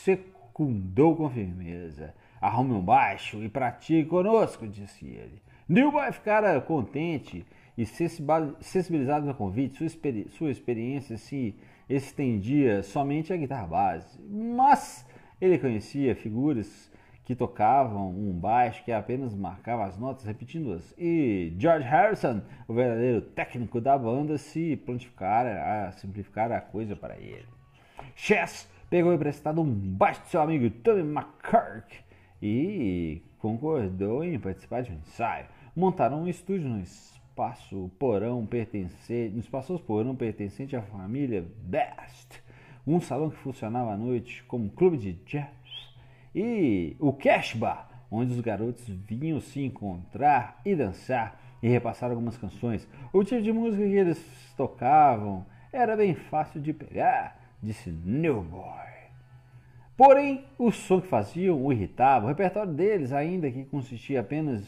secundou 0.05 1.17
com 1.17 1.31
firmeza. 1.31 2.15
Arrume 2.41 2.75
um 2.75 2.81
baixo 2.81 3.43
e 3.43 3.49
pratique 3.49 4.09
conosco, 4.09 4.67
disse 4.67 5.07
ele. 5.07 5.41
Newby 5.69 6.13
ficara 6.13 6.61
contente 6.61 7.47
e 7.79 7.87
sensibilizado 7.87 9.25
no 9.25 9.35
convite. 9.35 9.79
Sua, 9.79 9.87
experi 9.87 10.29
sua 10.31 10.51
experiência 10.51 11.17
se 11.17 11.55
estendia 11.89 12.83
somente 12.83 13.33
à 13.33 13.37
guitarra 13.37 13.67
base, 13.67 14.21
mas 14.29 15.07
ele 15.41 15.59
conhecia 15.59 16.15
figuras 16.15 16.92
que 17.25 17.37
tocavam 17.37 18.11
um 18.11 18.33
baixo 18.33 18.85
que 18.85 18.93
apenas 18.93 19.35
marcava 19.35 19.85
as 19.85 19.97
notas 19.97 20.25
repetindo-as. 20.25 20.95
E 20.99 21.55
George 21.59 21.87
Harrison, 21.87 22.43
o 22.67 22.75
verdadeiro 22.75 23.21
técnico 23.21 23.81
da 23.81 23.97
banda, 23.97 24.37
se 24.39 24.77
prontificara 24.77 25.87
a 25.87 25.93
simplificar 25.93 26.51
a 26.51 26.61
coisa 26.61 26.97
para 26.97 27.17
ele. 27.17 27.47
Chess 28.17 28.69
pegou 28.91 29.15
emprestado 29.15 29.61
um 29.61 29.65
baixo 29.65 30.23
de 30.23 30.29
seu 30.29 30.41
amigo 30.41 30.69
Tommy 30.83 31.03
McCurk 31.03 31.97
e 32.43 33.23
concordou 33.39 34.25
em 34.25 34.39
participar 34.39 34.83
de 34.83 34.93
um 34.93 34.97
ensaio. 34.97 35.47
Montaram 35.75 36.23
um 36.23 36.29
estúdio 36.29 36.69
no 36.69 36.81
espaço 36.81 37.91
porão 37.99 38.45
pertencente, 38.45 39.33
no 39.33 39.41
espaçoso 39.41 39.83
porão 39.83 40.15
pertencente 40.15 40.77
à 40.77 40.83
família 40.83 41.47
Best, 41.63 42.43
um 42.87 43.01
salão 43.01 43.31
que 43.31 43.37
funcionava 43.37 43.93
à 43.93 43.97
noite 43.97 44.43
como 44.45 44.69
clube 44.69 44.99
de 44.99 45.13
jazz 45.25 45.49
e 46.35 46.97
o 46.99 47.13
Cash 47.13 47.55
Bar, 47.55 47.89
onde 48.11 48.33
os 48.33 48.41
garotos 48.41 48.87
vinham 48.89 49.41
se 49.41 49.63
encontrar 49.63 50.61
e 50.65 50.75
dançar 50.75 51.41
e 51.63 51.69
repassar 51.69 52.11
algumas 52.11 52.37
canções. 52.37 52.89
O 53.13 53.23
tipo 53.23 53.43
de 53.43 53.53
música 53.53 53.83
que 53.83 53.95
eles 53.95 54.55
tocavam 54.57 55.47
era 55.73 55.97
bem 55.97 56.15
fácil 56.15 56.61
de 56.61 56.73
pegar, 56.73 57.41
disse 57.63 57.91
New 57.91 58.43
Boy. 58.43 58.83
Porém, 59.97 60.45
o 60.59 60.73
som 60.73 61.01
que 61.01 61.07
faziam 61.07 61.63
o 61.63 61.73
irritava. 61.73 62.25
O 62.25 62.29
repertório 62.29 62.73
deles, 62.73 63.13
ainda 63.13 63.51
que 63.51 63.65
consistia 63.65 64.21
apenas 64.21 64.65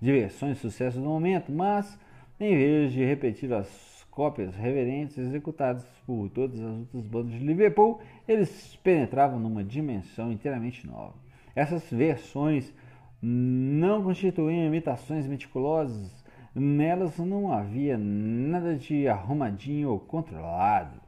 de 0.00 0.12
versões 0.12 0.56
de 0.56 0.60
sucesso 0.60 0.98
do 0.98 1.04
momento, 1.04 1.50
mas 1.50 1.98
em 2.38 2.54
vez 2.54 2.92
de 2.92 3.04
repetir 3.04 3.52
as 3.52 3.93
cópias 4.14 4.54
reverentes 4.54 5.18
executadas 5.18 5.84
por 6.06 6.28
todas 6.30 6.60
as 6.60 6.78
outras 6.78 7.06
bandas 7.06 7.32
de 7.32 7.44
Liverpool, 7.44 8.00
eles 8.28 8.78
penetravam 8.82 9.38
numa 9.38 9.64
dimensão 9.64 10.30
inteiramente 10.30 10.86
nova. 10.86 11.14
Essas 11.54 11.90
versões 11.90 12.72
não 13.20 14.02
constituíam 14.02 14.66
imitações 14.66 15.26
meticulosas, 15.26 16.24
nelas 16.54 17.18
não 17.18 17.52
havia 17.52 17.98
nada 17.98 18.76
de 18.76 19.08
arrumadinho 19.08 19.90
ou 19.90 19.98
controlado. 19.98 21.00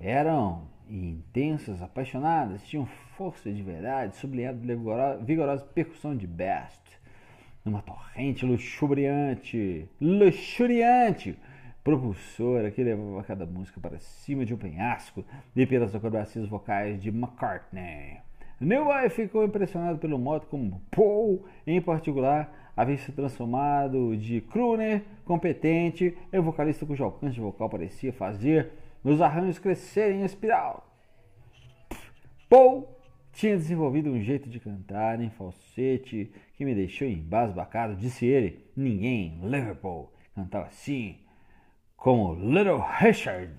Eram 0.00 0.62
intensas, 0.88 1.82
apaixonadas, 1.82 2.66
tinham 2.66 2.86
força 3.16 3.52
de 3.52 3.62
verdade, 3.62 4.16
sublinhado 4.16 4.58
pela 4.60 5.16
vigorosa 5.16 5.64
percussão 5.64 6.16
de 6.16 6.26
Best 6.26 6.84
numa 7.64 7.80
torrente 7.80 8.44
luxuriante, 8.44 9.88
luxuriante, 9.98 11.36
propulsora 11.84 12.70
que 12.70 12.82
levava 12.82 13.22
cada 13.22 13.44
música 13.44 13.78
para 13.78 13.98
cima 13.98 14.46
de 14.46 14.54
um 14.54 14.56
penhasco 14.56 15.22
e 15.54 15.66
pelas 15.66 15.94
acrobacias 15.94 16.48
vocais 16.48 17.00
de 17.00 17.10
McCartney. 17.10 18.22
Newby 18.58 19.10
ficou 19.10 19.44
impressionado 19.44 19.98
pelo 19.98 20.18
modo 20.18 20.46
como 20.46 20.80
Paul, 20.90 21.44
em 21.66 21.82
particular, 21.82 22.72
havia 22.74 22.96
se 22.96 23.12
transformado 23.12 24.16
de 24.16 24.40
crooner 24.40 25.02
competente 25.26 26.16
em 26.32 26.40
vocalista 26.40 26.86
cujo 26.86 27.04
alcance 27.04 27.38
vocal 27.38 27.68
parecia 27.68 28.12
fazer 28.12 28.72
os 29.04 29.20
arranjos 29.20 29.58
crescerem 29.58 30.22
em 30.22 30.24
espiral. 30.24 30.88
Paul 32.48 32.88
tinha 33.32 33.56
desenvolvido 33.56 34.08
um 34.10 34.20
jeito 34.20 34.48
de 34.48 34.58
cantar 34.58 35.20
em 35.20 35.28
falsete 35.28 36.32
que 36.56 36.64
me 36.64 36.74
deixou 36.74 37.06
embasbacado, 37.06 37.96
disse 37.96 38.24
ele. 38.24 38.64
Ninguém 38.74 39.38
Liverpool 39.42 40.10
cantava 40.34 40.66
assim 40.66 41.23
como 42.04 42.34
Little 42.34 42.84
Richard. 42.98 43.50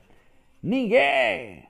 Ninguém! 0.61 1.67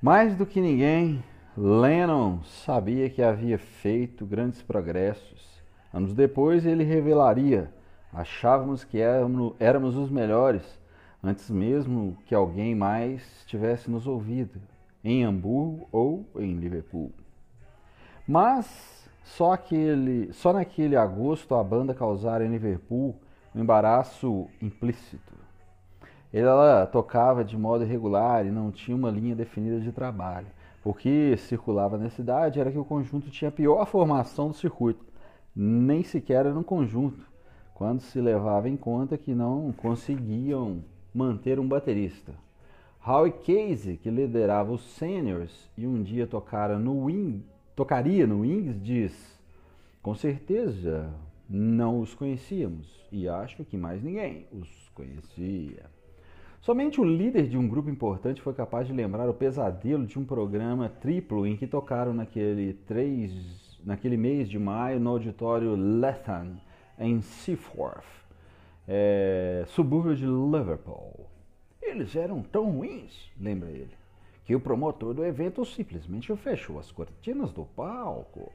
Mais 0.00 0.34
do 0.34 0.46
que 0.46 0.58
ninguém, 0.58 1.22
Lennon 1.54 2.42
sabia 2.42 3.10
que 3.10 3.20
havia 3.20 3.58
feito 3.58 4.24
grandes 4.24 4.62
progressos. 4.62 5.62
Anos 5.92 6.14
depois, 6.14 6.64
ele 6.64 6.84
revelaria: 6.84 7.70
achávamos 8.10 8.82
que 8.82 8.98
éramos 8.98 9.94
os 9.94 10.10
melhores 10.10 10.80
antes 11.22 11.50
mesmo 11.50 12.16
que 12.24 12.34
alguém 12.34 12.74
mais 12.74 13.44
tivesse 13.46 13.90
nos 13.90 14.06
ouvido, 14.06 14.58
em 15.04 15.22
Hamburgo 15.22 15.86
ou 15.92 16.24
em 16.36 16.54
Liverpool. 16.54 17.12
Mas 18.26 18.95
só, 19.26 19.52
aquele, 19.52 20.32
só 20.32 20.52
naquele 20.52 20.96
agosto 20.96 21.54
a 21.54 21.62
banda 21.62 21.92
causara 21.92 22.44
em 22.44 22.48
Liverpool 22.48 23.14
um 23.54 23.60
embaraço 23.60 24.46
implícito. 24.62 25.34
Ela 26.32 26.86
tocava 26.86 27.44
de 27.44 27.56
modo 27.56 27.84
irregular 27.84 28.46
e 28.46 28.50
não 28.50 28.70
tinha 28.70 28.96
uma 28.96 29.10
linha 29.10 29.34
definida 29.34 29.80
de 29.80 29.90
trabalho. 29.90 30.46
O 30.84 30.94
que 30.94 31.36
circulava 31.38 31.98
na 31.98 32.08
cidade 32.08 32.60
era 32.60 32.70
que 32.70 32.78
o 32.78 32.84
conjunto 32.84 33.28
tinha 33.28 33.48
a 33.48 33.52
pior 33.52 33.84
formação 33.86 34.48
do 34.48 34.54
circuito, 34.54 35.04
nem 35.54 36.04
sequer 36.04 36.46
era 36.46 36.58
um 36.58 36.62
conjunto, 36.62 37.20
quando 37.74 38.00
se 38.00 38.20
levava 38.20 38.68
em 38.68 38.76
conta 38.76 39.18
que 39.18 39.34
não 39.34 39.72
conseguiam 39.72 40.84
manter 41.12 41.58
um 41.58 41.66
baterista. 41.66 42.32
Howie 43.04 43.32
Casey, 43.32 43.96
que 43.96 44.08
liderava 44.08 44.72
os 44.72 44.82
Seniors 44.82 45.68
e 45.76 45.86
um 45.86 46.02
dia 46.02 46.26
tocara 46.26 46.78
no 46.78 47.04
Wing, 47.04 47.42
tocaria 47.76 48.26
no 48.26 48.40
Wings, 48.40 48.82
diz: 48.82 49.38
Com 50.02 50.14
certeza 50.14 51.12
não 51.48 52.00
os 52.00 52.14
conhecíamos 52.14 53.06
e 53.12 53.28
acho 53.28 53.64
que 53.64 53.76
mais 53.76 54.02
ninguém 54.02 54.46
os 54.50 54.68
conhecia. 54.94 55.84
Somente 56.60 57.00
o 57.00 57.04
líder 57.04 57.48
de 57.48 57.56
um 57.56 57.68
grupo 57.68 57.88
importante 57.88 58.42
foi 58.42 58.52
capaz 58.52 58.88
de 58.88 58.92
lembrar 58.92 59.28
o 59.28 59.34
pesadelo 59.34 60.04
de 60.04 60.18
um 60.18 60.24
programa 60.24 60.88
triplo 60.88 61.46
em 61.46 61.56
que 61.56 61.68
tocaram 61.68 62.12
naquele, 62.12 62.72
três, 62.72 63.78
naquele 63.84 64.16
mês 64.16 64.48
de 64.48 64.58
maio 64.58 64.98
no 64.98 65.10
auditório 65.10 65.76
Lethan, 65.76 66.56
em 66.98 67.20
Seaforth 67.20 68.16
é, 68.86 69.64
subúrbio 69.68 70.14
de 70.14 70.24
Liverpool. 70.24 71.28
Eles 71.82 72.14
eram 72.14 72.42
tão 72.42 72.70
ruins, 72.70 73.30
lembra 73.40 73.70
ele, 73.70 73.95
que 74.46 74.54
o 74.54 74.60
promotor 74.60 75.12
do 75.12 75.24
evento 75.24 75.64
simplesmente 75.64 76.34
fechou 76.36 76.78
as 76.78 76.92
cortinas 76.92 77.52
do 77.52 77.64
palco. 77.64 78.52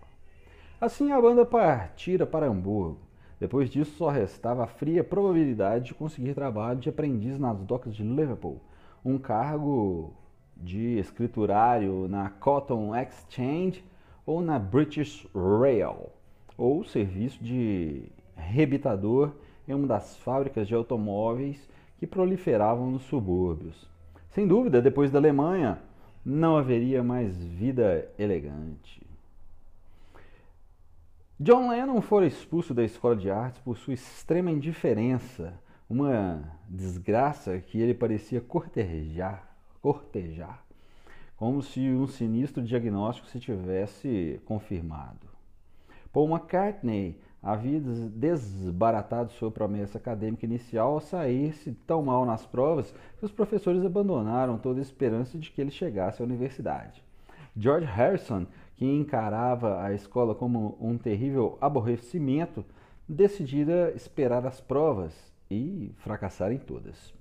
Assim 0.80 1.12
a 1.12 1.22
banda 1.22 1.46
partira 1.46 2.26
para 2.26 2.48
Hamburgo. 2.48 2.98
Depois 3.38 3.70
disso, 3.70 3.98
só 3.98 4.10
restava 4.10 4.64
a 4.64 4.68
fria 4.68 5.04
probabilidade 5.04 5.88
de 5.88 5.94
conseguir 5.94 6.34
trabalho 6.34 6.80
de 6.80 6.88
aprendiz 6.88 7.38
nas 7.38 7.58
docas 7.58 7.94
de 7.94 8.04
Liverpool, 8.04 8.62
um 9.04 9.18
cargo 9.18 10.14
de 10.56 10.98
escriturário 10.98 12.08
na 12.08 12.30
Cotton 12.30 12.96
Exchange 12.96 13.84
ou 14.26 14.42
na 14.42 14.58
British 14.58 15.28
Rail, 15.36 16.10
ou 16.58 16.86
serviço 16.86 17.44
de 17.44 18.10
rebitador 18.36 19.34
em 19.68 19.74
uma 19.74 19.88
das 19.88 20.16
fábricas 20.18 20.68
de 20.68 20.76
automóveis 20.76 21.68
que 21.98 22.08
proliferavam 22.08 22.92
nos 22.92 23.04
subúrbios. 23.04 23.91
Sem 24.32 24.48
dúvida, 24.48 24.82
depois 24.82 25.12
da 25.12 25.20
Alemanha, 25.20 25.80
não 26.26 26.56
haveria 26.58 27.04
mais 27.04 27.38
vida 27.38 28.10
elegante. 28.18 29.02
John 31.40 31.70
Lennon 31.70 32.00
fora 32.02 32.26
expulso 32.26 32.74
da 32.74 32.84
escola 32.84 33.16
de 33.16 33.30
artes 33.30 33.60
por 33.62 33.78
sua 33.78 33.94
extrema 33.94 34.52
indiferença, 34.52 35.54
uma 35.90 36.44
desgraça 36.70 37.60
que 37.60 37.80
ele 37.80 37.94
parecia 37.94 38.40
cortejar, 38.40 39.54
cortejar, 39.82 40.64
como 41.36 41.62
se 41.62 41.80
um 41.90 42.08
sinistro 42.08 42.64
diagnóstico 42.64 43.28
se 43.28 43.40
tivesse 43.40 44.40
confirmado. 44.46 45.28
Paul 46.14 46.30
McCartney 46.30 47.20
havia 47.42 47.80
desbaratado 47.80 49.32
sua 49.32 49.50
promessa 49.50 49.98
acadêmica 49.98 50.46
inicial 50.46 50.94
ao 50.94 51.02
sair-se 51.02 51.72
tão 51.88 52.04
mal 52.04 52.26
nas 52.26 52.46
provas 52.46 52.94
que 53.18 53.26
os 53.26 53.32
professores 53.32 53.84
abandonaram 53.84 54.58
toda 54.58 54.80
a 54.80 54.82
esperança 54.82 55.38
de 55.38 55.50
que 55.50 55.60
ele 55.60 55.72
chegasse 55.72 56.22
à 56.22 56.26
universidade. 56.26 57.04
George 57.58 57.86
Harrison, 57.86 58.46
que 58.76 58.86
encarava 58.86 59.82
a 59.84 59.94
escola 59.94 60.36
como 60.36 60.78
um 60.80 60.98
terrível 60.98 61.58
aborrecimento, 61.60 62.64
decidira 63.08 63.92
esperar 63.96 64.46
as 64.46 64.62
provas 64.62 65.14
e 65.50 65.92
fracassar 65.98 66.52
em 66.52 66.58
todas. 66.58 67.14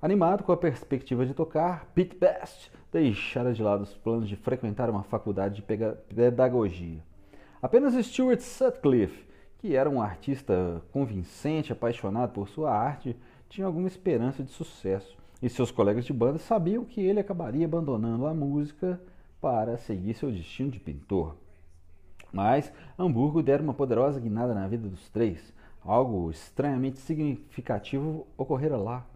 Animado 0.00 0.42
com 0.42 0.52
a 0.52 0.56
perspectiva 0.56 1.26
de 1.26 1.34
tocar, 1.34 1.86
Pete 1.94 2.16
Best 2.16 2.72
deixara 2.90 3.52
de 3.52 3.62
lado 3.62 3.82
os 3.82 3.94
planos 3.94 4.28
de 4.28 4.36
frequentar 4.36 4.88
uma 4.88 5.02
faculdade 5.02 5.56
de 5.56 5.62
pedagogia. 5.62 7.00
Apenas 7.60 7.94
Stuart 8.04 8.40
Sutcliffe 8.40 9.31
que 9.62 9.76
era 9.76 9.88
um 9.88 10.02
artista 10.02 10.82
convincente, 10.90 11.72
apaixonado 11.72 12.32
por 12.32 12.48
sua 12.48 12.76
arte, 12.76 13.16
tinha 13.48 13.64
alguma 13.64 13.86
esperança 13.86 14.42
de 14.42 14.50
sucesso. 14.50 15.16
E 15.40 15.48
seus 15.48 15.70
colegas 15.70 16.04
de 16.04 16.12
banda 16.12 16.40
sabiam 16.40 16.84
que 16.84 17.00
ele 17.00 17.20
acabaria 17.20 17.64
abandonando 17.64 18.26
a 18.26 18.34
música 18.34 19.00
para 19.40 19.78
seguir 19.78 20.14
seu 20.14 20.32
destino 20.32 20.68
de 20.68 20.80
pintor. 20.80 21.36
Mas 22.32 22.72
Hamburgo 22.98 23.40
dera 23.40 23.62
uma 23.62 23.72
poderosa 23.72 24.18
guinada 24.18 24.52
na 24.52 24.66
vida 24.66 24.88
dos 24.88 25.08
três. 25.10 25.52
Algo 25.84 26.28
estranhamente 26.28 26.98
significativo 26.98 28.26
ocorrera 28.36 28.76
lá. 28.76 29.06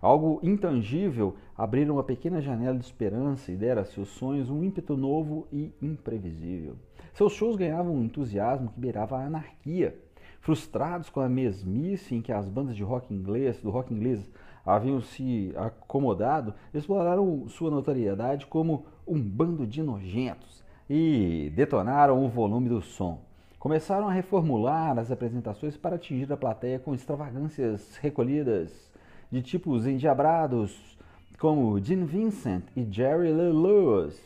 Algo 0.00 0.40
intangível 0.42 1.36
abrira 1.56 1.92
uma 1.92 2.04
pequena 2.04 2.40
janela 2.40 2.78
de 2.78 2.84
esperança 2.84 3.50
e 3.50 3.56
dera 3.56 3.80
a 3.80 3.84
seus 3.84 4.08
sonhos 4.08 4.50
um 4.50 4.62
ímpeto 4.62 4.96
novo 4.96 5.46
e 5.50 5.72
imprevisível. 5.80 6.76
Seus 7.14 7.32
shows 7.32 7.56
ganhavam 7.56 7.94
um 7.94 8.04
entusiasmo 8.04 8.70
que 8.70 8.78
beirava 8.78 9.16
a 9.16 9.24
anarquia. 9.24 9.98
Frustrados 10.40 11.08
com 11.08 11.20
a 11.20 11.28
mesmice 11.28 12.14
em 12.14 12.20
que 12.20 12.30
as 12.30 12.48
bandas 12.48 12.76
de 12.76 12.82
rock 12.82 13.12
inglês, 13.12 13.60
do 13.60 13.70
rock 13.70 13.92
inglês 13.92 14.30
haviam 14.64 15.00
se 15.00 15.52
acomodado, 15.56 16.54
exploraram 16.74 17.48
sua 17.48 17.70
notoriedade 17.70 18.46
como 18.46 18.84
um 19.06 19.20
bando 19.20 19.66
de 19.66 19.82
nojentos 19.82 20.62
e 20.90 21.50
detonaram 21.56 22.24
o 22.24 22.28
volume 22.28 22.68
do 22.68 22.82
som. 22.82 23.22
Começaram 23.58 24.08
a 24.08 24.12
reformular 24.12 24.98
as 24.98 25.10
apresentações 25.10 25.76
para 25.76 25.96
atingir 25.96 26.30
a 26.32 26.36
plateia 26.36 26.78
com 26.78 26.94
extravagâncias 26.94 27.96
recolhidas 27.96 28.94
de 29.30 29.42
tipos 29.42 29.86
endiabrados 29.86 30.96
como 31.38 31.78
Gene 31.78 32.04
Vincent 32.04 32.64
e 32.74 32.86
Jerry 32.90 33.32
Lee 33.32 33.52
Lewis. 33.52 34.20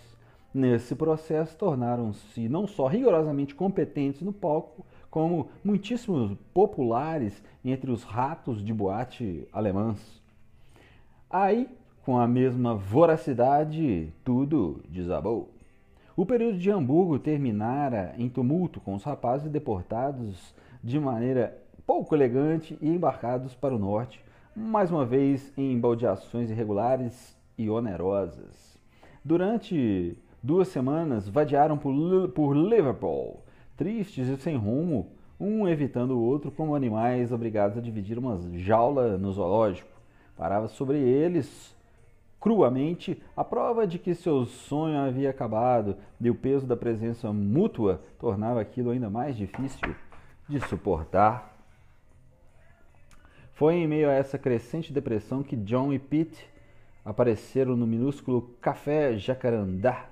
Nesse 0.52 0.94
processo, 0.94 1.56
tornaram-se 1.56 2.48
não 2.48 2.66
só 2.66 2.86
rigorosamente 2.86 3.54
competentes 3.54 4.22
no 4.22 4.32
palco, 4.32 4.84
como 5.10 5.48
muitíssimos 5.64 6.36
populares 6.54 7.42
entre 7.64 7.90
os 7.90 8.04
ratos 8.04 8.64
de 8.64 8.72
boate 8.72 9.46
alemãs. 9.52 10.20
Aí, 11.28 11.68
com 12.04 12.18
a 12.18 12.26
mesma 12.26 12.74
voracidade, 12.74 14.12
tudo 14.24 14.80
desabou. 14.88 15.50
O 16.16 16.26
período 16.26 16.58
de 16.58 16.70
Hamburgo 16.70 17.18
terminara 17.18 18.14
em 18.18 18.28
tumulto, 18.28 18.80
com 18.80 18.94
os 18.94 19.04
rapazes 19.04 19.50
deportados 19.50 20.54
de 20.82 20.98
maneira 20.98 21.56
pouco 21.86 22.14
elegante 22.14 22.76
e 22.80 22.88
embarcados 22.88 23.54
para 23.54 23.74
o 23.74 23.78
norte, 23.78 24.20
mais 24.54 24.90
uma 24.90 25.04
vez 25.04 25.52
em 25.56 25.78
baldeações 25.78 26.50
irregulares 26.50 27.36
e 27.56 27.68
onerosas. 27.70 28.78
Durante 29.24 30.16
Duas 30.42 30.68
semanas 30.68 31.28
vadiaram 31.28 31.76
por, 31.76 31.92
por 32.30 32.54
Liverpool, 32.56 33.42
tristes 33.76 34.26
e 34.26 34.38
sem 34.38 34.56
rumo, 34.56 35.08
um 35.38 35.68
evitando 35.68 36.12
o 36.12 36.22
outro 36.22 36.50
como 36.50 36.74
animais 36.74 37.30
obrigados 37.30 37.76
a 37.76 37.80
dividir 37.80 38.18
uma 38.18 38.40
jaula 38.54 39.18
no 39.18 39.30
zoológico. 39.32 39.90
Parava 40.38 40.66
sobre 40.66 40.98
eles 40.98 41.76
cruamente 42.40 43.22
a 43.36 43.44
prova 43.44 43.86
de 43.86 43.98
que 43.98 44.14
seu 44.14 44.46
sonho 44.46 44.96
havia 44.96 45.28
acabado 45.28 45.96
e 46.18 46.30
o 46.30 46.34
peso 46.34 46.66
da 46.66 46.74
presença 46.74 47.30
mútua 47.30 48.00
tornava 48.18 48.62
aquilo 48.62 48.92
ainda 48.92 49.10
mais 49.10 49.36
difícil 49.36 49.94
de 50.48 50.58
suportar. 50.68 51.54
Foi 53.60 53.74
em 53.74 53.86
meio 53.86 54.08
a 54.08 54.14
essa 54.14 54.38
crescente 54.38 54.90
depressão 54.90 55.42
que 55.42 55.54
John 55.54 55.92
e 55.92 55.98
Pete 55.98 56.48
apareceram 57.04 57.76
no 57.76 57.86
minúsculo 57.86 58.56
Café 58.58 59.18
Jacarandá 59.18 60.08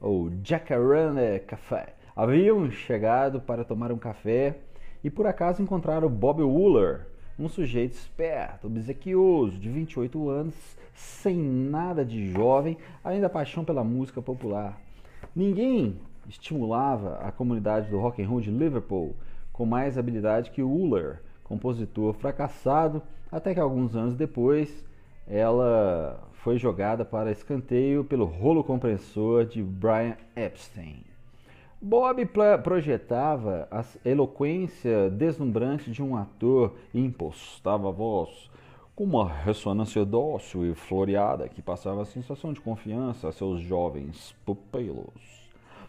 ou 0.00 0.30
Jacaranda 0.44 1.40
Café. 1.40 1.94
Haviam 2.14 2.70
chegado 2.70 3.40
para 3.40 3.64
tomar 3.64 3.90
um 3.90 3.98
café 3.98 4.58
e 5.02 5.10
por 5.10 5.26
acaso 5.26 5.60
encontraram 5.60 6.08
Bob 6.08 6.40
Wooler, 6.44 7.08
um 7.36 7.48
sujeito 7.48 7.94
esperto, 7.94 8.68
obsequioso, 8.68 9.58
de 9.58 9.68
28 9.68 10.30
anos, 10.30 10.54
sem 10.94 11.36
nada 11.36 12.04
de 12.04 12.30
jovem, 12.30 12.78
além 13.02 13.20
da 13.20 13.28
paixão 13.28 13.64
pela 13.64 13.82
música 13.82 14.22
popular. 14.22 14.80
Ninguém 15.34 15.98
estimulava 16.28 17.16
a 17.16 17.32
comunidade 17.32 17.90
do 17.90 17.98
rock 17.98 18.22
and 18.22 18.28
roll 18.28 18.40
de 18.40 18.52
Liverpool 18.52 19.16
com 19.52 19.66
mais 19.66 19.98
habilidade 19.98 20.52
que 20.52 20.62
Wooler, 20.62 21.20
compositor 21.48 22.12
fracassado, 22.14 23.02
até 23.30 23.54
que 23.54 23.60
alguns 23.60 23.94
anos 23.94 24.14
depois 24.14 24.84
ela 25.26 26.20
foi 26.34 26.58
jogada 26.58 27.04
para 27.04 27.32
escanteio 27.32 28.04
pelo 28.04 28.24
rolo 28.24 28.62
compressor 28.62 29.44
de 29.44 29.62
Brian 29.62 30.16
Epstein. 30.36 31.02
Bob 31.80 32.24
projetava 32.62 33.68
a 33.70 33.84
eloquência 34.04 35.10
deslumbrante 35.10 35.90
de 35.90 36.02
um 36.02 36.16
ator 36.16 36.74
e 36.92 37.00
impostava 37.00 37.88
a 37.88 37.92
voz 37.92 38.50
com 38.94 39.04
uma 39.04 39.28
ressonância 39.28 40.04
dócil 40.04 40.64
e 40.64 40.74
floreada 40.74 41.48
que 41.48 41.60
passava 41.60 42.02
a 42.02 42.06
sensação 42.06 42.52
de 42.52 42.60
confiança 42.60 43.28
a 43.28 43.32
seus 43.32 43.60
jovens 43.60 44.34
pupilos. 44.44 45.46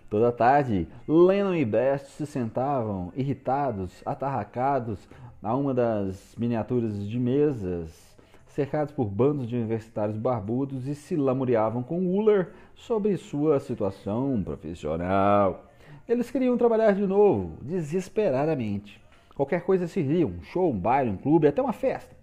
Toda 0.09 0.31
tarde, 0.31 0.87
Lennon 1.07 1.53
e 1.55 1.65
Best 1.65 2.11
se 2.11 2.25
sentavam, 2.25 3.11
irritados, 3.15 4.01
atarracados, 4.05 4.99
a 5.41 5.55
uma 5.55 5.73
das 5.73 6.35
miniaturas 6.37 7.07
de 7.07 7.19
mesas 7.19 8.15
cercados 8.47 8.91
por 8.91 9.05
bandos 9.05 9.47
de 9.47 9.55
universitários 9.55 10.17
barbudos 10.17 10.87
e 10.87 10.95
se 10.95 11.15
lamuriavam 11.15 11.83
com 11.83 12.07
Uller 12.07 12.53
sobre 12.73 13.15
sua 13.17 13.59
situação 13.59 14.41
profissional. 14.43 15.65
Eles 16.09 16.31
queriam 16.31 16.57
trabalhar 16.57 16.93
de 16.93 17.05
novo, 17.05 17.55
desesperadamente. 17.61 18.99
Qualquer 19.35 19.61
coisa 19.61 19.85
servia, 19.87 20.25
um 20.25 20.41
show, 20.41 20.71
um 20.71 20.79
baile, 20.79 21.11
um 21.11 21.17
clube, 21.17 21.47
até 21.47 21.61
uma 21.61 21.73
festa. 21.73 22.15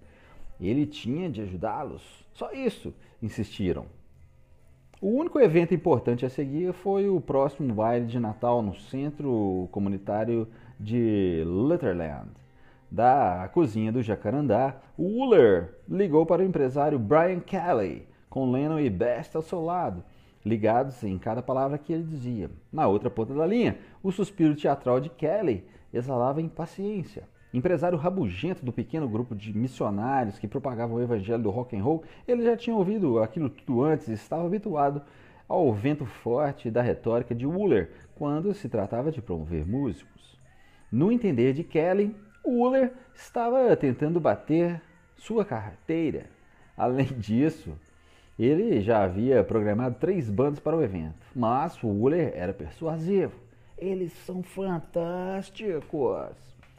Ele 0.61 0.87
tinha 0.87 1.31
de 1.31 1.42
ajudá-los. 1.42 2.03
Só 2.33 2.50
isso, 2.50 2.92
insistiram. 3.22 3.87
O 5.00 5.11
único 5.11 5.38
evento 5.38 5.72
importante 5.72 6.27
a 6.27 6.31
seguir 6.31 6.72
foi 6.72 7.09
o 7.09 7.20
próximo 7.20 7.72
baile 7.72 8.07
de 8.07 8.18
Natal 8.18 8.61
no 8.61 8.74
centro 8.74 9.68
comunitário 9.70 10.48
de 10.81 11.44
Litterland 11.46 12.43
da 12.94 13.50
cozinha 13.52 13.90
do 13.90 14.00
Jacarandá, 14.00 14.76
Wooler 14.96 15.74
ligou 15.88 16.24
para 16.24 16.42
o 16.42 16.44
empresário 16.44 16.96
Brian 16.96 17.40
Kelly, 17.40 18.07
com 18.30 18.52
Lennon 18.52 18.78
e 18.78 18.88
Best 18.88 19.37
ao 19.37 19.42
seu 19.42 19.61
lado, 19.64 20.04
ligados 20.44 21.02
em 21.02 21.18
cada 21.18 21.42
palavra 21.42 21.76
que 21.76 21.92
ele 21.92 22.04
dizia. 22.04 22.48
Na 22.72 22.87
outra 22.87 23.11
ponta 23.11 23.35
da 23.35 23.44
linha, 23.44 23.78
o 24.00 24.12
suspiro 24.12 24.54
teatral 24.54 25.00
de 25.00 25.11
Kelly 25.11 25.64
exalava 25.92 26.40
impaciência. 26.40 27.24
Empresário 27.52 27.98
rabugento 27.98 28.64
do 28.64 28.72
pequeno 28.72 29.09
grupo 29.09 29.35
de 29.35 29.52
missionários 29.57 30.38
que 30.38 30.46
propagavam 30.46 30.96
o 30.96 31.02
evangelho 31.02 31.42
do 31.42 31.50
rock 31.50 31.76
and 31.76 31.83
roll, 31.83 32.04
ele 32.28 32.44
já 32.44 32.57
tinha 32.57 32.76
ouvido 32.76 33.18
aquilo 33.18 33.50
tudo 33.50 33.83
antes 33.83 34.07
e 34.07 34.12
estava 34.12 34.46
habituado 34.46 35.02
ao 35.48 35.72
vento 35.72 36.07
forte 36.07 36.70
da 36.70 36.80
retórica 36.80 37.35
de 37.35 37.44
Wooler 37.44 37.90
quando 38.14 38.54
se 38.54 38.68
tratava 38.68 39.11
de 39.11 39.20
promover 39.20 39.66
músicos. 39.66 40.38
No 40.92 41.11
entender 41.11 41.52
de 41.52 41.64
Kelly, 41.64 42.14
Uller 42.44 42.92
estava 43.14 43.74
tentando 43.76 44.20
bater 44.20 44.80
sua 45.16 45.44
carteira. 45.44 46.26
Além 46.76 47.07
disso, 47.18 47.72
ele 48.38 48.80
já 48.80 49.04
havia 49.04 49.42
programado 49.42 49.96
três 49.98 50.28
bandas 50.28 50.61
para 50.61 50.76
o 50.76 50.83
evento, 50.83 51.26
mas 51.35 51.83
o 51.83 51.87
Uller 51.87 52.33
era 52.35 52.52
persuasivo. 52.52 53.33
Eles 53.78 54.12
são 54.24 54.42
fantásticos, 54.42 56.37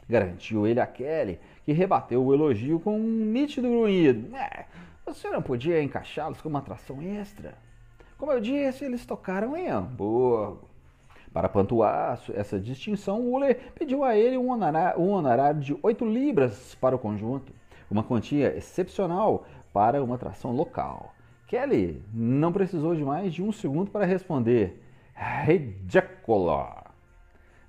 garantiu 0.08 0.66
ele 0.66 0.80
a 0.80 0.86
Kelly, 0.86 1.38
que 1.64 1.72
rebateu 1.72 2.24
o 2.24 2.32
elogio 2.32 2.80
com 2.80 2.98
um 2.98 3.24
nítido 3.24 3.68
grunhido. 3.68 4.34
É, 4.36 4.66
você 5.04 5.28
não 5.30 5.42
podia 5.42 5.82
encaixá-los 5.82 6.40
como 6.40 6.56
atração 6.56 7.02
extra? 7.02 7.54
Como 8.18 8.32
eu 8.32 8.40
disse, 8.40 8.84
eles 8.84 9.04
tocaram 9.04 9.56
em 9.56 9.68
Hamburgo. 9.68 10.75
Para 11.36 11.50
pontuar 11.50 12.18
essa 12.32 12.58
distinção, 12.58 13.20
Uller 13.20 13.58
pediu 13.74 14.02
a 14.02 14.16
ele 14.16 14.38
um 14.38 14.52
honorário, 14.52 14.98
um 14.98 15.10
honorário 15.10 15.60
de 15.60 15.76
8 15.82 16.02
libras 16.06 16.74
para 16.80 16.96
o 16.96 16.98
conjunto, 16.98 17.52
uma 17.90 18.02
quantia 18.02 18.56
excepcional 18.56 19.44
para 19.70 20.02
uma 20.02 20.14
atração 20.14 20.52
local. 20.52 21.12
Kelly 21.46 22.02
não 22.10 22.50
precisou 22.50 22.94
de 22.94 23.04
mais 23.04 23.34
de 23.34 23.42
um 23.42 23.52
segundo 23.52 23.90
para 23.90 24.06
responder: 24.06 24.82
Ridículo! 25.14 26.68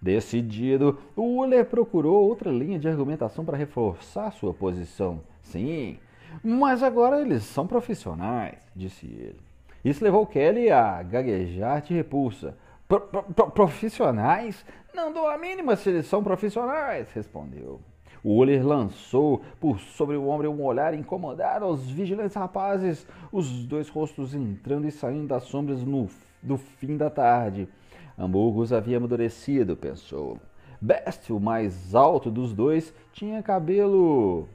Decidido, 0.01 0.97
Uller 1.17 1.65
procurou 1.65 2.25
outra 2.25 2.49
linha 2.49 2.79
de 2.79 2.87
argumentação 2.87 3.43
para 3.43 3.57
reforçar 3.57 4.31
sua 4.31 4.53
posição. 4.53 5.19
Sim, 5.41 5.99
mas 6.41 6.81
agora 6.81 7.19
eles 7.19 7.43
são 7.43 7.67
profissionais, 7.67 8.59
disse 8.73 9.07
ele. 9.07 9.41
Isso 9.83 10.05
levou 10.05 10.25
Kelly 10.25 10.71
a 10.71 11.03
gaguejar 11.03 11.81
de 11.81 11.93
repulsa. 11.93 12.55
Pro, 12.87 13.01
pro, 13.01 13.51
profissionais? 13.51 14.65
Não 14.93 15.11
dou 15.11 15.27
a 15.27 15.37
mínima 15.37 15.75
se 15.75 15.89
eles 15.89 16.05
são 16.05 16.23
profissionais, 16.23 17.11
respondeu. 17.11 17.81
O 18.23 18.39
Uller 18.39 18.65
lançou 18.65 19.41
por 19.59 19.79
sobre 19.79 20.15
o 20.15 20.27
ombro 20.27 20.51
um 20.51 20.63
olhar 20.63 20.93
incomodado 20.93 21.65
aos 21.65 21.89
vigilantes 21.89 22.35
rapazes, 22.35 23.05
os 23.31 23.65
dois 23.65 23.89
rostos 23.89 24.33
entrando 24.33 24.87
e 24.87 24.91
saindo 24.91 25.27
das 25.27 25.43
sombras 25.43 25.83
no, 25.83 26.09
do 26.41 26.57
fim 26.57 26.97
da 26.97 27.09
tarde. 27.09 27.67
Hamburgos 28.17 28.73
havia 28.73 28.97
amadurecido, 28.97 29.75
pensou. 29.75 30.39
Best, 30.81 31.31
o 31.31 31.39
mais 31.39 31.93
alto 31.93 32.31
dos 32.31 32.53
dois, 32.53 32.93
tinha 33.11 33.43
cabelo 33.43 34.47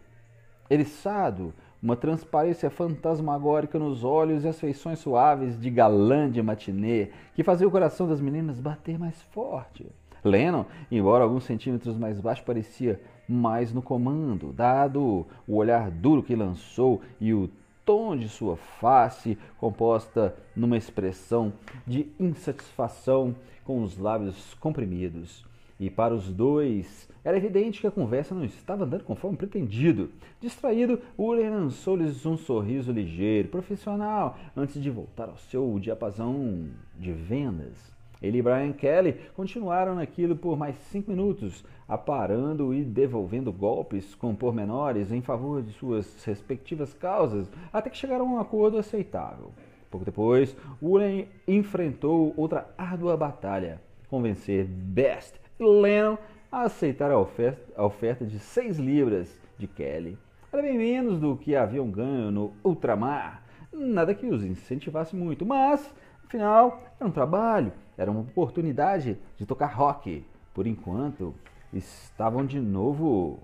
eriçado, 0.70 1.54
uma 1.82 1.96
transparência 1.96 2.70
fantasmagórica 2.70 3.78
nos 3.78 4.04
olhos 4.04 4.44
e 4.44 4.48
as 4.48 4.60
feições 4.60 5.00
suaves 5.00 5.58
de 5.58 5.68
galã 5.68 6.30
de 6.30 6.40
matinê 6.40 7.08
que 7.34 7.42
fazia 7.42 7.66
o 7.66 7.70
coração 7.70 8.06
das 8.06 8.20
meninas 8.20 8.60
bater 8.60 8.98
mais 8.98 9.20
forte. 9.22 9.86
Lennon, 10.24 10.64
embora 10.90 11.24
alguns 11.24 11.42
centímetros 11.42 11.96
mais 11.96 12.20
baixo, 12.20 12.44
parecia 12.44 13.00
mais 13.28 13.72
no 13.72 13.82
comando, 13.82 14.52
dado 14.52 15.26
o 15.48 15.56
olhar 15.56 15.90
duro 15.90 16.22
que 16.22 16.36
lançou 16.36 17.00
e 17.20 17.34
o 17.34 17.50
tom 17.84 18.16
de 18.16 18.28
sua 18.28 18.56
face, 18.56 19.36
composta 19.58 20.36
numa 20.54 20.76
expressão 20.76 21.52
de 21.84 22.06
insatisfação 22.20 23.34
com 23.64 23.82
os 23.82 23.98
lábios 23.98 24.54
comprimidos. 24.54 25.44
E 25.82 25.90
para 25.90 26.14
os 26.14 26.32
dois, 26.32 27.08
era 27.24 27.36
evidente 27.36 27.80
que 27.80 27.88
a 27.88 27.90
conversa 27.90 28.36
não 28.36 28.44
estava 28.44 28.84
andando 28.84 29.02
conforme 29.02 29.36
pretendido. 29.36 30.10
Distraído, 30.40 31.00
Uller 31.18 31.50
lançou-lhes 31.50 32.24
um 32.24 32.36
sorriso 32.36 32.92
ligeiro, 32.92 33.48
profissional, 33.48 34.38
antes 34.56 34.80
de 34.80 34.88
voltar 34.88 35.28
ao 35.28 35.36
seu 35.36 35.76
diapasão 35.80 36.68
de 36.96 37.10
vendas. 37.10 37.92
Ele 38.22 38.38
e 38.38 38.42
Brian 38.42 38.72
Kelly 38.72 39.16
continuaram 39.34 39.96
naquilo 39.96 40.36
por 40.36 40.56
mais 40.56 40.76
cinco 40.92 41.10
minutos, 41.10 41.64
aparando 41.88 42.72
e 42.72 42.84
devolvendo 42.84 43.52
golpes 43.52 44.14
com 44.14 44.36
pormenores 44.36 45.10
em 45.10 45.20
favor 45.20 45.64
de 45.64 45.72
suas 45.72 46.24
respectivas 46.24 46.94
causas, 46.94 47.50
até 47.72 47.90
que 47.90 47.96
chegaram 47.96 48.28
a 48.28 48.32
um 48.34 48.38
acordo 48.38 48.78
aceitável. 48.78 49.50
Pouco 49.90 50.06
depois, 50.06 50.56
Woolen 50.80 51.26
enfrentou 51.48 52.32
outra 52.36 52.72
árdua 52.78 53.16
batalha, 53.16 53.82
convencer 54.08 54.64
Best 54.64 55.41
e 55.62 55.80
Lennon 55.80 56.18
a 56.50 56.62
aceitar 56.62 57.10
a 57.10 57.18
oferta, 57.18 57.72
a 57.76 57.84
oferta 57.84 58.24
de 58.24 58.38
seis 58.38 58.78
libras 58.78 59.38
de 59.58 59.66
Kelly. 59.66 60.18
Era 60.52 60.62
bem 60.62 60.76
menos 60.76 61.18
do 61.18 61.36
que 61.36 61.56
haviam 61.56 61.90
ganho 61.90 62.30
no 62.30 62.52
ultramar, 62.62 63.42
nada 63.72 64.14
que 64.14 64.26
os 64.26 64.44
incentivasse 64.44 65.16
muito, 65.16 65.46
mas, 65.46 65.94
afinal, 66.26 66.82
era 67.00 67.08
um 67.08 67.12
trabalho 67.12 67.72
era 67.96 68.10
uma 68.10 68.20
oportunidade 68.20 69.18
de 69.36 69.46
tocar 69.46 69.66
rock. 69.66 70.24
Por 70.54 70.66
enquanto, 70.66 71.34
estavam 71.72 72.44
de 72.44 72.60
novo 72.60 73.38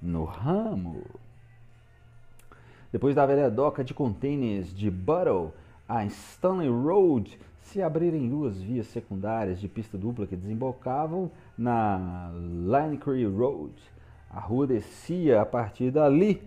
no 0.00 0.24
ramo. 0.24 1.04
Depois 2.92 3.14
da 3.14 3.24
velha 3.24 3.50
doca 3.50 3.84
de 3.84 3.94
contêineres 3.94 4.74
de 4.74 4.90
Buttle, 4.90 5.52
a 5.88 6.04
Stanley 6.04 6.68
Road 6.68 7.38
se 7.62 7.82
abrirem 7.82 8.28
duas 8.28 8.60
vias 8.60 8.86
secundárias 8.88 9.60
de 9.60 9.68
pista 9.68 9.96
dupla 9.96 10.26
que 10.26 10.36
desembocavam 10.36 11.30
na 11.56 12.30
Lanecree 12.64 13.26
Road. 13.26 13.74
A 14.30 14.40
rua 14.40 14.66
descia 14.66 15.40
a 15.40 15.46
partir 15.46 15.90
dali 15.90 16.42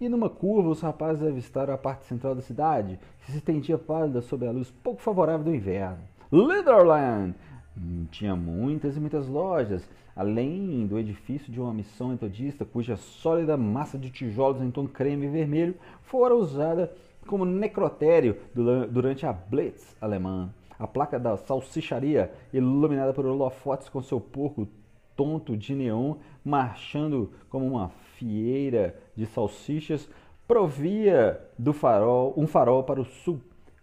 e 0.00 0.08
numa 0.08 0.30
curva 0.30 0.70
os 0.70 0.80
rapazes 0.80 1.26
avistaram 1.26 1.74
a 1.74 1.78
parte 1.78 2.06
central 2.06 2.34
da 2.34 2.40
cidade, 2.40 2.98
que 3.20 3.30
se 3.30 3.38
estendia 3.38 3.76
pálida 3.76 4.22
sob 4.22 4.46
a 4.46 4.50
luz 4.50 4.70
pouco 4.82 5.00
favorável 5.00 5.44
do 5.44 5.54
inverno. 5.54 5.98
Litherland 6.32 7.34
hum, 7.76 8.06
tinha 8.10 8.34
muitas 8.34 8.96
e 8.96 9.00
muitas 9.00 9.28
lojas, 9.28 9.88
além 10.16 10.86
do 10.86 10.98
edifício 10.98 11.52
de 11.52 11.60
uma 11.60 11.74
missão 11.74 12.08
metodista 12.08 12.64
cuja 12.64 12.96
sólida 12.96 13.56
massa 13.56 13.98
de 13.98 14.10
tijolos 14.10 14.62
em 14.62 14.70
tom 14.70 14.86
creme 14.86 15.26
e 15.26 15.30
vermelho 15.30 15.74
fora 16.02 16.34
usada 16.34 16.92
como 17.26 17.44
necrotério 17.44 18.36
durante 18.54 19.26
a 19.26 19.32
Blitz 19.32 19.96
alemã. 20.00 20.50
A 20.78 20.86
placa 20.86 21.18
da 21.18 21.36
salsicharia, 21.36 22.32
iluminada 22.52 23.12
por 23.12 23.26
holofotes 23.26 23.88
com 23.88 24.02
seu 24.02 24.20
porco 24.20 24.66
tonto 25.14 25.56
de 25.56 25.74
neon, 25.74 26.16
marchando 26.44 27.32
como 27.50 27.66
uma 27.66 27.90
fieira 28.16 28.98
de 29.14 29.26
salsichas, 29.26 30.08
provia 30.48 31.40
do 31.58 31.72
farol 31.72 32.32
um 32.36 32.46
farol 32.46 32.82
para 32.82 33.00
o 33.00 33.04
sul 33.04 33.40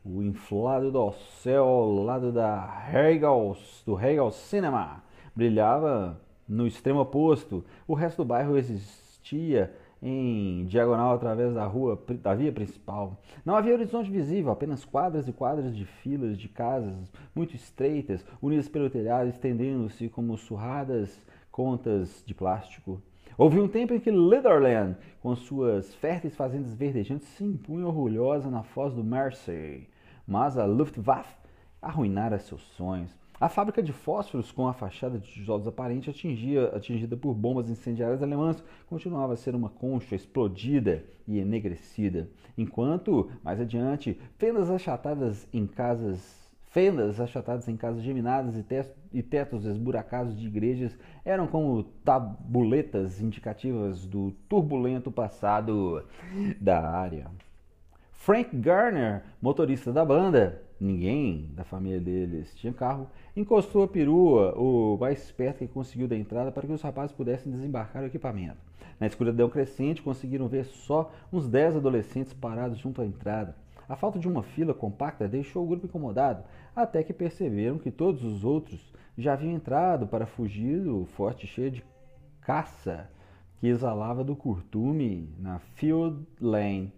o 0.10 0.24
inflado 0.24 0.90
do 0.90 1.12
céu 1.42 1.66
ao 1.66 1.92
lado 1.92 2.32
da 2.32 2.88
Hegel, 2.94 3.58
do 3.86 4.00
Hegel 4.00 4.32
Cinema 4.32 5.04
brilhava 5.36 6.20
no 6.48 6.66
extremo 6.66 7.02
oposto. 7.02 7.64
O 7.86 7.94
resto 7.94 8.24
do 8.24 8.26
bairro 8.26 8.58
existia 8.58 9.74
em 10.02 10.66
diagonal 10.66 11.14
através 11.14 11.54
da 11.54 11.66
rua 11.66 12.02
da 12.22 12.34
via 12.36 12.52
principal. 12.52 13.22
Não 13.46 13.56
havia 13.56 13.74
horizonte 13.74 14.10
visível, 14.10 14.52
apenas 14.52 14.86
quadras 14.86 15.28
e 15.28 15.34
quadras 15.34 15.76
de 15.76 15.86
filas 15.86 16.38
de 16.38 16.48
casas 16.48 17.12
muito 17.36 17.56
estreitas, 17.56 18.26
unidas 18.42 18.68
pelo 18.68 18.90
telhado, 18.90 19.30
estendendo-se 19.30 20.10
como 20.10 20.38
surradas 20.38 21.20
contas 21.52 22.24
de 22.26 22.34
plástico. 22.34 23.02
Houve 23.38 23.60
um 23.60 23.68
tempo 23.68 23.94
em 23.94 24.00
que 24.00 24.10
Litherland, 24.10 24.96
com 25.22 25.36
suas 25.36 25.94
férteis 25.96 26.36
fazendas 26.36 26.74
verdejantes, 26.74 27.28
se 27.30 27.44
impunha 27.44 27.86
orgulhosa 27.88 28.50
na 28.50 28.64
foz 28.64 28.94
do 28.94 29.04
Mersey 29.04 29.88
mas 30.28 30.58
a 30.58 30.66
Luftwaffe 30.66 31.38
arruinara 31.82 32.38
seus 32.38 32.62
sonhos. 32.76 33.18
A 33.40 33.48
fábrica 33.48 33.84
de 33.84 33.94
fósforos, 33.94 34.52
com 34.52 34.68
a 34.68 34.74
fachada 34.74 35.20
de 35.20 35.32
tijolos 35.32 35.68
aparente 35.68 36.10
atingia, 36.10 36.70
atingida 36.76 37.16
por 37.16 37.36
bombas 37.36 37.70
incendiárias 37.70 38.24
alemãs, 38.24 38.64
continuava 38.88 39.34
a 39.34 39.38
ser 39.38 39.54
uma 39.54 39.70
concha 39.70 40.16
explodida 40.16 41.06
e 41.28 41.38
enegrecida, 41.38 42.28
enquanto, 42.58 43.30
mais 43.44 43.62
adiante, 43.62 44.20
fendas 44.38 44.72
achatadas 44.72 45.48
em 45.54 45.68
casas 45.68 46.48
Fendas 46.70 47.20
achatadas 47.20 47.68
em 47.70 47.78
casas 47.78 48.04
geminadas 48.04 48.56
e 49.14 49.24
tetos 49.24 49.66
esburacados 49.66 50.38
de 50.38 50.46
igrejas 50.46 51.00
eram 51.24 51.48
como 51.48 51.82
tabuletas 51.82 53.22
indicativas 53.22 54.06
do 54.06 54.32
turbulento 54.50 55.10
passado 55.10 56.06
da 56.60 56.88
área. 56.88 57.32
Frank 58.12 58.56
Garner, 58.58 59.24
motorista 59.42 59.94
da 59.94 60.04
banda, 60.04 60.62
ninguém 60.80 61.50
da 61.54 61.64
família 61.64 62.00
deles 62.00 62.54
tinha 62.56 62.74
carro, 62.74 63.10
encostou 63.36 63.84
a 63.84 63.88
perua, 63.88 64.54
o 64.58 64.98
mais 64.98 65.32
perto 65.32 65.60
que 65.60 65.68
conseguiu 65.68 66.08
da 66.08 66.16
entrada, 66.16 66.52
para 66.52 66.68
que 66.68 66.74
os 66.74 66.82
rapazes 66.82 67.16
pudessem 67.16 67.52
desembarcar 67.52 68.04
o 68.04 68.08
equipamento. 68.08 68.58
Na 69.00 69.08
escuridão 69.08 69.50
crescente, 69.50 70.02
conseguiram 70.02 70.48
ver 70.48 70.66
só 70.66 71.12
uns 71.32 71.48
dez 71.48 71.76
adolescentes 71.76 72.34
parados 72.34 72.80
junto 72.80 73.02
à 73.02 73.06
entrada. 73.06 73.56
A 73.88 73.96
falta 73.96 74.20
de 74.20 74.28
uma 74.28 74.44
fila 74.44 74.74
compacta 74.74 75.28
deixou 75.28 75.64
o 75.64 75.68
grupo 75.68 75.86
incomodado, 75.86 76.44
até 76.76 77.04
que 77.04 77.14
perceberam 77.14 77.78
que 77.78 77.92
todos 77.92 78.24
os 78.24 78.44
outros 78.44 78.94
já 79.18 79.34
haviam 79.34 79.54
entrado 79.54 80.08
para 80.08 80.26
fugir 80.26 80.82
do 80.82 81.06
forte 81.06 81.48
cheio 81.48 81.72
de 81.72 81.84
caça 82.42 83.10
que 83.60 83.68
exalava 83.68 84.24
do 84.24 84.36
curtume 84.36 85.34
na 85.40 85.60
Field 85.60 86.26
Lane 86.40 86.94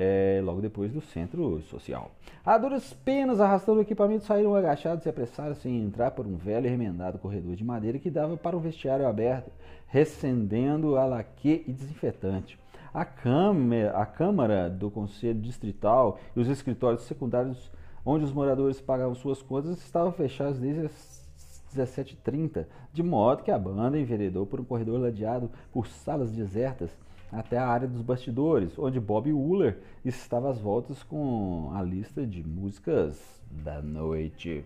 é, 0.00 0.40
logo 0.44 0.60
depois 0.60 0.92
do 0.92 1.00
centro 1.00 1.60
social. 1.62 2.12
A 2.46 2.56
duras 2.56 2.92
penas, 2.92 3.40
arrastando 3.40 3.80
o 3.80 3.82
equipamento, 3.82 4.24
saíram 4.24 4.54
agachados 4.54 5.04
e 5.04 5.08
apressaram-se 5.08 5.68
em 5.68 5.82
entrar 5.82 6.12
por 6.12 6.24
um 6.24 6.36
velho 6.36 6.66
e 6.66 6.70
remendado 6.70 7.18
corredor 7.18 7.56
de 7.56 7.64
madeira 7.64 7.98
que 7.98 8.08
dava 8.08 8.36
para 8.36 8.56
um 8.56 8.60
vestiário 8.60 9.08
aberto, 9.08 9.50
recendendo 9.88 10.96
a 10.96 11.04
laque 11.04 11.64
e 11.66 11.72
desinfetante. 11.72 12.56
A 12.94 13.04
câmara, 13.04 13.90
a 13.90 14.06
câmara 14.06 14.70
do 14.70 14.88
Conselho 14.88 15.40
Distrital 15.40 16.20
e 16.36 16.40
os 16.40 16.48
escritórios 16.48 17.02
secundários 17.02 17.68
onde 18.06 18.24
os 18.24 18.32
moradores 18.32 18.80
pagavam 18.80 19.16
suas 19.16 19.42
contas 19.42 19.78
estavam 19.78 20.12
fechados 20.12 20.60
desde 20.60 20.86
as 20.86 21.28
17h30, 21.74 22.66
de 22.92 23.02
modo 23.02 23.42
que 23.42 23.50
a 23.50 23.58
banda 23.58 23.98
enveredou 23.98 24.46
por 24.46 24.60
um 24.60 24.64
corredor 24.64 25.00
ladeado 25.00 25.50
por 25.72 25.88
salas 25.88 26.30
desertas 26.30 26.96
até 27.32 27.58
a 27.58 27.66
área 27.66 27.86
dos 27.86 28.02
bastidores, 28.02 28.78
onde 28.78 28.98
Bob 28.98 29.32
Wooler 29.32 29.78
estava 30.04 30.50
às 30.50 30.58
voltas 30.60 31.02
com 31.02 31.70
a 31.74 31.82
lista 31.82 32.26
de 32.26 32.46
músicas 32.46 33.42
da 33.50 33.82
noite. 33.82 34.64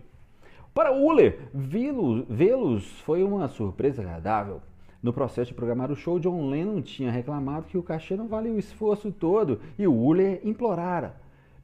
Para 0.73 0.91
Wooler, 0.91 1.49
vê-los 1.53 2.87
foi 3.01 3.23
uma 3.23 3.47
surpresa 3.47 4.01
agradável. 4.01 4.61
No 5.01 5.11
processo 5.11 5.49
de 5.49 5.53
programar 5.53 5.91
o 5.91 5.95
show, 5.95 6.17
John 6.17 6.49
Lennon 6.49 6.81
tinha 6.81 7.11
reclamado 7.11 7.67
que 7.67 7.77
o 7.77 7.83
cachê 7.83 8.15
não 8.15 8.27
valia 8.27 8.53
o 8.53 8.57
esforço 8.57 9.11
todo 9.11 9.59
e 9.77 9.85
Wooler 9.85 10.39
implorara: 10.43 11.15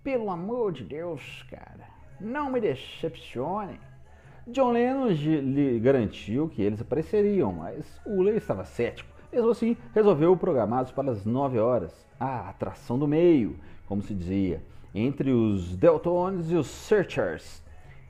Pelo 0.03 0.29
amor 0.29 0.73
de 0.73 0.83
Deus, 0.83 1.43
cara, 1.49 1.87
não 2.19 2.51
me 2.51 2.59
decepcione. 2.59 3.79
John 4.47 4.71
Lennon 4.71 5.07
lhe 5.07 5.79
garantiu 5.79 6.49
que 6.49 6.61
eles 6.61 6.81
apareceriam, 6.81 7.53
mas 7.53 8.01
Uller 8.05 8.35
estava 8.35 8.65
cético. 8.65 9.08
Mesmo 9.31 9.51
assim, 9.51 9.77
resolveu 9.93 10.35
programados 10.35 10.91
para 10.91 11.11
as 11.11 11.23
9 11.23 11.59
horas, 11.59 11.93
a 12.19 12.49
atração 12.49 12.97
do 12.97 13.07
meio, 13.07 13.55
como 13.87 14.01
se 14.01 14.13
dizia, 14.13 14.61
entre 14.93 15.31
os 15.31 15.75
Deltones 15.75 16.49
e 16.49 16.55
os 16.55 16.67
Searchers. 16.67 17.63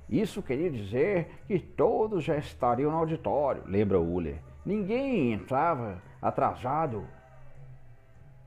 Isso 0.09 0.41
queria 0.41 0.71
dizer 0.71 1.27
que 1.45 1.59
todos 1.59 2.23
já 2.23 2.37
estariam 2.37 2.91
no 2.91 2.97
auditório, 2.97 3.63
lembra 3.65 3.99
Uller. 3.99 4.39
Ninguém 4.65 5.33
entrava 5.33 6.01
atrasado. 6.21 7.03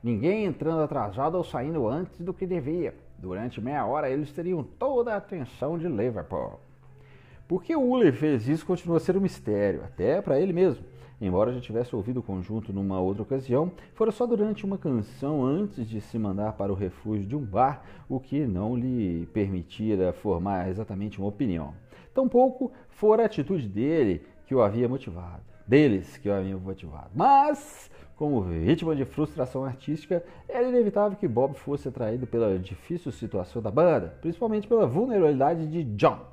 Ninguém 0.03 0.45
entrando 0.45 0.83
atrasado 0.83 1.37
ou 1.37 1.45
saindo 1.45 1.87
antes 1.87 2.21
do 2.21 2.35
que 2.35 2.47
devia. 2.47 2.95
Durante 3.19 3.61
meia 3.61 3.87
hora 3.87 4.11
eles 4.11 4.33
teriam 4.33 4.65
toda 4.65 5.15
a 5.15 5.19
atenção 5.19 5.79
de 5.79 5.87
Liverpool. 5.87 6.59
Por 7.47 7.63
que 7.63 7.77
Uller 7.77 8.13
fez 8.13 8.49
isso 8.49 8.67
continua 8.67 8.97
a 8.97 9.01
ser 9.01 9.17
um 9.17 9.21
mistério, 9.21 9.85
até 9.85 10.21
para 10.21 10.41
ele 10.41 10.53
mesmo. 10.53 10.85
Embora 11.23 11.53
já 11.53 11.61
tivesse 11.61 11.95
ouvido 11.95 12.19
o 12.19 12.23
conjunto 12.23 12.73
numa 12.73 12.99
outra 12.99 13.23
ocasião, 13.23 13.71
fora 13.95 14.11
só 14.11 14.27
durante 14.27 14.67
uma 14.67 14.77
canção 14.77 15.45
antes 15.45 15.89
de 15.89 16.01
se 16.01 16.19
mandar 16.19 16.55
para 16.55 16.73
o 16.73 16.75
refúgio 16.75 17.25
de 17.25 17.37
um 17.37 17.45
bar, 17.45 17.85
o 18.09 18.19
que 18.19 18.45
não 18.45 18.75
lhe 18.75 19.25
permitira 19.33 20.13
formar 20.13 20.69
exatamente 20.69 21.21
uma 21.21 21.29
opinião. 21.29 21.75
Tampouco 22.13 22.73
fora 22.89 23.23
a 23.23 23.27
atitude 23.27 23.69
dele 23.69 24.23
que 24.47 24.53
o 24.53 24.61
havia 24.61 24.89
motivado, 24.89 25.45
deles 25.65 26.19
que 26.19 26.29
o 26.29 26.35
havia 26.35 26.57
motivado. 26.57 27.11
Mas, 27.15 27.89
como 28.17 28.43
vítima 28.43 28.97
de 28.97 29.05
frustração 29.05 29.65
artística, 29.65 30.25
era 30.49 30.69
inevitável 30.69 31.17
que 31.17 31.29
Bob 31.29 31.55
fosse 31.55 31.87
atraído 31.87 32.27
pela 32.27 32.59
difícil 32.59 33.13
situação 33.13 33.63
da 33.63 33.71
banda, 33.71 34.19
principalmente 34.21 34.67
pela 34.67 34.89
vulnerabilidade 34.89 35.69
de 35.69 35.85
John 35.85 36.33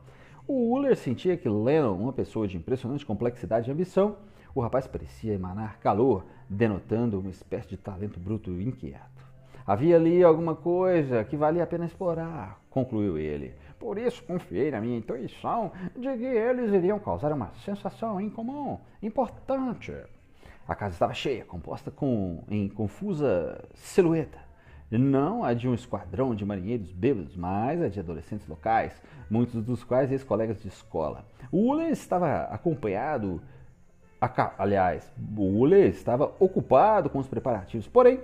o 0.49 0.73
Uller 0.73 0.97
sentia 0.97 1.37
que 1.37 1.47
Lennon, 1.47 1.95
uma 1.95 2.11
pessoa 2.11 2.47
de 2.47 2.57
impressionante 2.57 3.05
complexidade 3.05 3.69
e 3.69 3.71
ambição, 3.71 4.15
o 4.53 4.61
rapaz 4.61 4.87
parecia 4.87 5.33
emanar 5.33 5.79
calor, 5.79 6.25
denotando 6.49 7.19
uma 7.19 7.29
espécie 7.29 7.69
de 7.69 7.77
talento 7.77 8.19
bruto 8.19 8.51
e 8.51 8.67
inquieto. 8.67 9.23
Havia 9.65 9.95
ali 9.95 10.23
alguma 10.23 10.55
coisa 10.55 11.23
que 11.23 11.37
valia 11.37 11.63
a 11.63 11.67
pena 11.67 11.85
explorar, 11.85 12.59
concluiu 12.69 13.17
ele. 13.17 13.53
Por 13.77 13.97
isso 13.97 14.23
confiei 14.23 14.71
na 14.71 14.81
minha 14.81 14.97
intuição 14.97 15.71
de 15.95 16.17
que 16.17 16.25
eles 16.25 16.73
iriam 16.73 16.99
causar 16.99 17.31
uma 17.31 17.51
sensação 17.63 18.19
incomum, 18.19 18.79
importante. 19.01 19.93
A 20.67 20.75
casa 20.75 20.93
estava 20.93 21.13
cheia, 21.13 21.45
composta 21.45 21.91
com, 21.91 22.43
em 22.49 22.67
confusa 22.67 23.63
silhueta 23.73 24.49
não 24.97 25.43
a 25.43 25.53
de 25.53 25.67
um 25.67 25.73
esquadrão 25.73 26.33
de 26.33 26.43
marinheiros 26.43 26.91
bêbados, 26.91 27.35
mas 27.35 27.81
a 27.81 27.89
de 27.89 27.99
adolescentes 27.99 28.47
locais, 28.47 28.99
muitos 29.29 29.63
dos 29.63 29.83
quais 29.83 30.11
ex-colegas 30.11 30.59
de 30.61 30.69
escola. 30.69 31.25
O 31.51 31.69
Uller 31.69 31.91
estava 31.91 32.43
acompanhado, 32.45 33.41
aliás, 34.57 35.11
o 35.37 35.67
estava 35.87 36.33
ocupado 36.39 37.09
com 37.09 37.19
os 37.19 37.27
preparativos, 37.27 37.87
porém, 37.87 38.19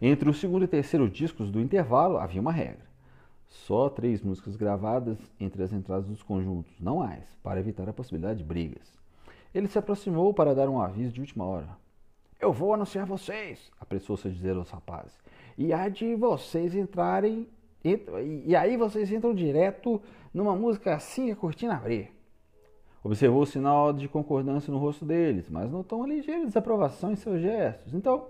entre 0.00 0.28
o 0.28 0.34
segundo 0.34 0.64
e 0.64 0.68
terceiro 0.68 1.08
discos 1.08 1.50
do 1.50 1.60
intervalo 1.60 2.18
havia 2.18 2.40
uma 2.40 2.52
regra. 2.52 2.84
Só 3.48 3.88
três 3.88 4.20
músicas 4.22 4.56
gravadas 4.56 5.18
entre 5.38 5.62
as 5.62 5.72
entradas 5.72 6.06
dos 6.06 6.22
conjuntos, 6.22 6.80
não 6.80 6.98
mais, 6.98 7.24
para 7.42 7.60
evitar 7.60 7.88
a 7.88 7.92
possibilidade 7.92 8.38
de 8.38 8.44
brigas. 8.44 8.92
Ele 9.54 9.68
se 9.68 9.78
aproximou 9.78 10.34
para 10.34 10.54
dar 10.54 10.68
um 10.68 10.80
aviso 10.80 11.12
de 11.12 11.20
última 11.20 11.44
hora. 11.44 11.68
Eu 12.40 12.52
vou 12.52 12.74
anunciar 12.74 13.06
vocês, 13.06 13.70
apressou-se 13.80 14.26
a 14.26 14.30
dizer 14.30 14.56
aos 14.56 14.70
rapazes. 14.70 15.16
E 15.56 15.72
há 15.72 15.88
de 15.88 16.14
vocês 16.16 16.74
entrarem. 16.74 17.48
E 17.84 18.56
aí 18.56 18.76
vocês 18.76 19.12
entram 19.12 19.34
direto 19.34 20.00
numa 20.32 20.56
música 20.56 20.94
assim 20.94 21.30
a 21.30 21.36
cortina 21.36 21.76
abrir. 21.76 22.13
Observou 23.04 23.42
o 23.42 23.46
sinal 23.46 23.92
de 23.92 24.08
concordância 24.08 24.72
no 24.72 24.78
rosto 24.78 25.04
deles, 25.04 25.50
mas 25.50 25.70
notou 25.70 25.98
uma 25.98 26.08
ligeira 26.08 26.46
desaprovação 26.46 27.12
em 27.12 27.16
seus 27.16 27.38
gestos. 27.38 27.92
Então, 27.92 28.24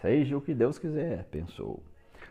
seja 0.00 0.36
o 0.36 0.40
que 0.40 0.54
Deus 0.54 0.78
quiser, 0.78 1.24
pensou. 1.32 1.82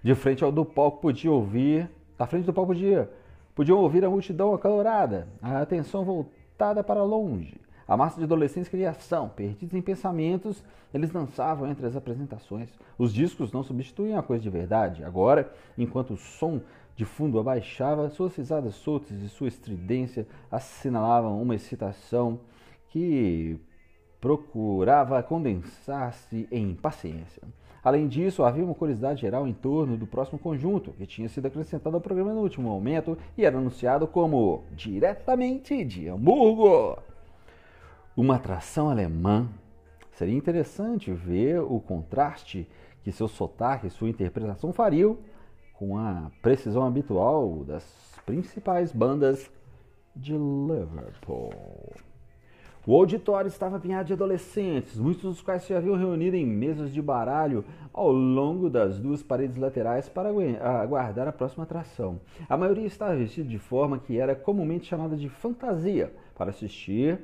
De 0.02 0.16
frente 0.16 0.46
ao 0.46 0.52
do 0.52 0.64
palco 0.64 1.02
podia 1.02 1.30
ouvir, 1.30 1.90
da 2.18 2.26
frente 2.26 2.46
do 2.46 2.54
palco 2.54 2.72
podia, 2.72 3.12
podiam 3.54 3.80
ouvir 3.80 4.06
a 4.06 4.10
multidão 4.10 4.54
acalorada, 4.54 5.28
a 5.42 5.60
atenção 5.60 6.06
voltada 6.06 6.82
para 6.82 7.04
longe. 7.04 7.60
A 7.86 7.98
massa 7.98 8.18
de 8.18 8.24
adolescentes 8.24 8.70
queria 8.70 8.92
ação, 8.92 9.28
perdidos 9.28 9.76
em 9.76 9.82
pensamentos, 9.82 10.64
eles 10.94 11.12
dançavam 11.12 11.70
entre 11.70 11.86
as 11.86 11.98
apresentações. 11.98 12.70
Os 12.98 13.14
discos 13.14 13.52
não 13.52 13.62
substituíam 13.62 14.18
a 14.18 14.24
coisa 14.24 14.42
de 14.42 14.50
verdade. 14.50 15.04
Agora, 15.04 15.52
enquanto 15.78 16.14
o 16.14 16.18
som 16.18 16.62
de 16.96 17.06
fundo 17.06 17.40
abaixava, 17.40 18.10
suas 18.10 18.36
risadas 18.36 18.76
soltas 18.76 19.22
e 19.22 19.30
sua 19.30 19.48
estridência 19.48 20.28
assinalavam 20.52 21.42
uma 21.42 21.56
excitação 21.56 22.40
que 22.90 23.60
procurava 24.22 25.22
condensar-se 25.24 26.48
em 26.52 26.70
impaciência. 26.70 27.42
Além 27.84 28.08
disso, 28.08 28.44
havia 28.44 28.64
uma 28.64 28.74
curiosidade 28.74 29.22
geral 29.22 29.46
em 29.46 29.54
torno 29.54 29.98
do 29.98 30.08
próximo 30.08 30.40
conjunto, 30.40 30.94
que 30.94 31.06
tinha 31.06 31.28
sido 31.28 31.48
acrescentado 31.48 31.98
ao 31.98 32.02
programa 32.02 32.34
no 32.34 32.40
último 32.40 32.70
momento 32.70 33.18
e 33.38 33.44
era 33.44 33.58
anunciado 33.58 34.08
como 34.08 34.64
diretamente 34.72 35.84
de 35.84 36.08
Hamburgo 36.08 36.98
uma 38.16 38.36
atração 38.36 38.90
alemã. 38.90 39.50
Seria 40.14 40.36
interessante 40.36 41.12
ver 41.12 41.60
o 41.60 41.80
contraste 41.80 42.70
que 43.04 43.12
seu 43.12 43.28
sotaque 43.28 43.88
e 43.88 43.90
sua 43.90 44.10
interpretação 44.10 44.72
fariam 44.72 45.18
com 45.84 45.98
a 45.98 46.32
precisão 46.42 46.86
habitual 46.86 47.66
das 47.66 47.84
principais 48.26 48.94
bandas 48.94 49.52
de 50.16 50.32
Liverpool. 50.32 51.52
O 52.88 52.96
auditório 52.96 53.50
estava 53.50 53.76
apinhado 53.76 54.08
de 54.08 54.14
adolescentes, 54.14 54.98
muitos 54.98 55.24
dos 55.24 55.42
quais 55.42 55.64
se 55.64 55.74
haviam 55.74 55.98
reunido 55.98 56.38
em 56.38 56.46
mesas 56.46 56.94
de 56.94 57.02
baralho 57.02 57.66
ao 57.94 58.12
longo 58.12 58.70
das 58.70 58.98
duas 58.98 59.22
paredes 59.22 59.58
laterais 59.58 60.08
para 60.08 60.30
aguardar 60.82 61.28
a 61.28 61.34
próxima 61.34 61.64
atração. 61.64 62.20
A 62.48 62.56
maioria 62.56 62.88
estava 62.88 63.16
vestida 63.16 63.48
de 63.48 63.60
forma 63.60 64.00
que 64.00 64.18
era 64.18 64.36
comumente 64.36 64.86
chamada 64.86 65.18
de 65.18 65.28
fantasia 65.28 66.14
para 66.34 66.50
assistir 66.50 67.20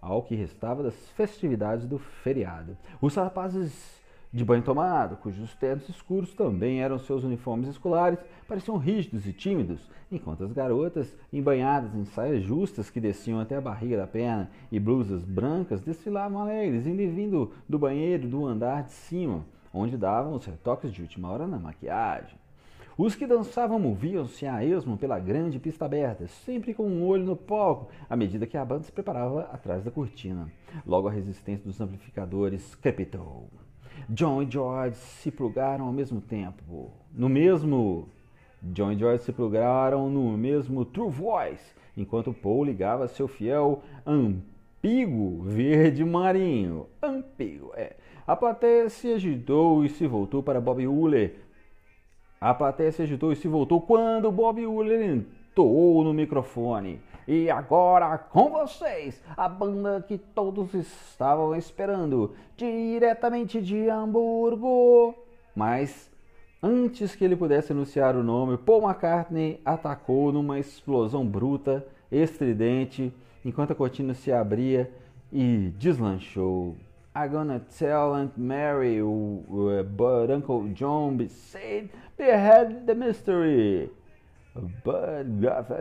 ao 0.00 0.22
que 0.22 0.34
restava 0.34 0.82
das 0.82 0.96
festividades 1.10 1.86
do 1.86 1.98
feriado. 1.98 2.76
Os 3.00 3.14
rapazes 3.14 4.01
de 4.32 4.44
banho 4.46 4.62
tomado, 4.62 5.18
cujos 5.18 5.54
ternos 5.54 5.86
escuros 5.90 6.32
também 6.32 6.80
eram 6.80 6.98
seus 6.98 7.22
uniformes 7.22 7.68
escolares, 7.68 8.18
pareciam 8.48 8.78
rígidos 8.78 9.26
e 9.26 9.32
tímidos, 9.32 9.90
enquanto 10.10 10.42
as 10.42 10.52
garotas, 10.52 11.14
embanhadas 11.30 11.94
em 11.94 12.06
saias 12.06 12.42
justas 12.42 12.88
que 12.88 13.00
desciam 13.00 13.40
até 13.40 13.56
a 13.56 13.60
barriga 13.60 13.98
da 13.98 14.06
perna 14.06 14.50
e 14.70 14.80
blusas 14.80 15.22
brancas, 15.22 15.82
desfilavam 15.82 16.38
alegres, 16.40 16.86
indo 16.86 17.02
e 17.02 17.06
vindo 17.06 17.52
do 17.68 17.78
banheiro 17.78 18.26
do 18.26 18.46
andar 18.46 18.84
de 18.84 18.92
cima, 18.92 19.44
onde 19.72 19.98
davam 19.98 20.34
os 20.34 20.46
retoques 20.46 20.90
de 20.90 21.02
última 21.02 21.30
hora 21.30 21.46
na 21.46 21.58
maquiagem. 21.58 22.40
Os 22.96 23.14
que 23.14 23.26
dançavam 23.26 23.78
moviam-se 23.78 24.46
a 24.46 24.64
esmo 24.64 24.96
pela 24.96 25.18
grande 25.18 25.58
pista 25.58 25.84
aberta, 25.84 26.26
sempre 26.26 26.72
com 26.72 26.86
um 26.86 27.06
olho 27.06 27.24
no 27.24 27.36
palco, 27.36 27.88
à 28.08 28.16
medida 28.16 28.46
que 28.46 28.56
a 28.56 28.64
banda 28.64 28.84
se 28.84 28.92
preparava 28.92 29.42
atrás 29.52 29.82
da 29.84 29.90
cortina. 29.90 30.50
Logo 30.86 31.08
a 31.08 31.10
resistência 31.10 31.66
dos 31.66 31.80
amplificadores 31.80 32.74
crepitou. 32.74 33.48
John 34.08 34.42
e 34.42 34.50
George 34.50 34.96
se 34.96 35.30
plugaram 35.30 35.86
ao 35.86 35.92
mesmo 35.92 36.20
tempo. 36.20 36.90
No 37.12 37.28
mesmo. 37.28 38.08
John 38.62 38.92
e 38.92 38.98
George 38.98 39.24
se 39.24 39.32
plugaram 39.32 40.08
no 40.08 40.36
mesmo 40.36 40.84
True 40.84 41.10
Voice, 41.10 41.74
enquanto 41.96 42.32
Paul 42.32 42.64
ligava 42.64 43.08
seu 43.08 43.26
fiel 43.26 43.82
Ampigo 44.06 45.42
Verde 45.42 46.04
Marinho. 46.04 46.86
Ampigo, 47.02 47.72
é. 47.74 47.96
A 48.24 48.36
plateia 48.36 48.88
se 48.88 49.12
agitou 49.12 49.84
e 49.84 49.88
se 49.88 50.06
voltou 50.06 50.44
para 50.44 50.60
Bob 50.60 50.86
Uller, 50.86 51.34
a 52.42 52.52
plateia 52.52 52.90
se 52.90 53.00
agitou 53.00 53.30
e 53.30 53.36
se 53.36 53.46
voltou 53.46 53.80
quando 53.80 54.32
Bob 54.32 54.66
Wooler 54.66 55.00
entoou 55.00 56.02
no 56.02 56.12
microfone. 56.12 57.00
E 57.26 57.50
agora 57.50 58.18
com 58.18 58.50
vocês, 58.50 59.22
a 59.36 59.48
banda 59.48 60.04
que 60.06 60.18
todos 60.18 60.74
estavam 60.74 61.54
esperando, 61.54 62.34
diretamente 62.56 63.60
de 63.60 63.88
Hamburgo. 63.88 65.14
Mas 65.54 66.10
antes 66.62 67.14
que 67.14 67.24
ele 67.24 67.36
pudesse 67.36 67.72
anunciar 67.72 68.16
o 68.16 68.22
nome, 68.22 68.56
Paul 68.56 68.82
McCartney 68.82 69.60
atacou 69.64 70.32
numa 70.32 70.58
explosão 70.58 71.26
bruta, 71.26 71.86
estridente, 72.10 73.14
enquanto 73.44 73.72
a 73.72 73.76
cortina 73.76 74.14
se 74.14 74.32
abria 74.32 74.90
e 75.32 75.72
deslanchou. 75.78 76.76
I'm 77.14 77.28
gonna 77.28 77.60
tell 77.78 78.14
Aunt 78.14 78.38
Mary, 78.38 79.02
uh, 79.02 79.84
but 79.84 80.30
Uncle 80.30 80.72
John 80.72 81.18
said 81.28 81.90
behead 82.16 82.86
the 82.86 82.94
mystery. 82.94 83.90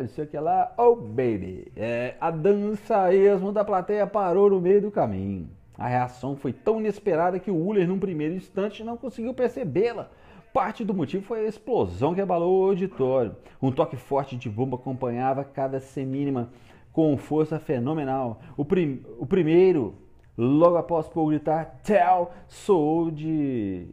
Sei 0.09 0.25
que 0.25 0.39
lá, 0.39 0.73
oh 0.77 0.95
baby. 0.95 1.71
É, 1.75 2.15
a 2.21 2.31
dança 2.31 3.03
a 3.03 3.13
esmo 3.13 3.51
da 3.51 3.65
plateia 3.65 4.07
parou 4.07 4.49
no 4.49 4.61
meio 4.61 4.81
do 4.81 4.91
caminho. 4.91 5.49
A 5.77 5.87
reação 5.87 6.35
foi 6.35 6.53
tão 6.53 6.79
inesperada 6.79 7.39
que 7.39 7.51
o 7.51 7.55
Uller, 7.55 7.87
num 7.87 7.99
primeiro 7.99 8.35
instante, 8.35 8.83
não 8.83 8.95
conseguiu 8.95 9.33
percebê-la. 9.33 10.09
Parte 10.53 10.83
do 10.83 10.93
motivo 10.93 11.23
foi 11.23 11.45
a 11.45 11.47
explosão 11.47 12.13
que 12.13 12.21
abalou 12.21 12.61
o 12.61 12.65
auditório. 12.67 13.35
Um 13.61 13.71
toque 13.71 13.95
forte 13.95 14.35
de 14.35 14.49
bomba 14.49 14.75
acompanhava 14.75 15.43
cada 15.43 15.79
semínima 15.79 16.49
com 16.93 17.17
força 17.17 17.57
fenomenal. 17.57 18.41
O, 18.55 18.63
prim 18.63 19.01
o 19.17 19.25
primeiro, 19.25 19.95
logo 20.37 20.77
após 20.77 21.07
Paul 21.07 21.29
gritar 21.29 21.79
Tell, 21.83 22.31
soou 22.47 23.09
de 23.09 23.87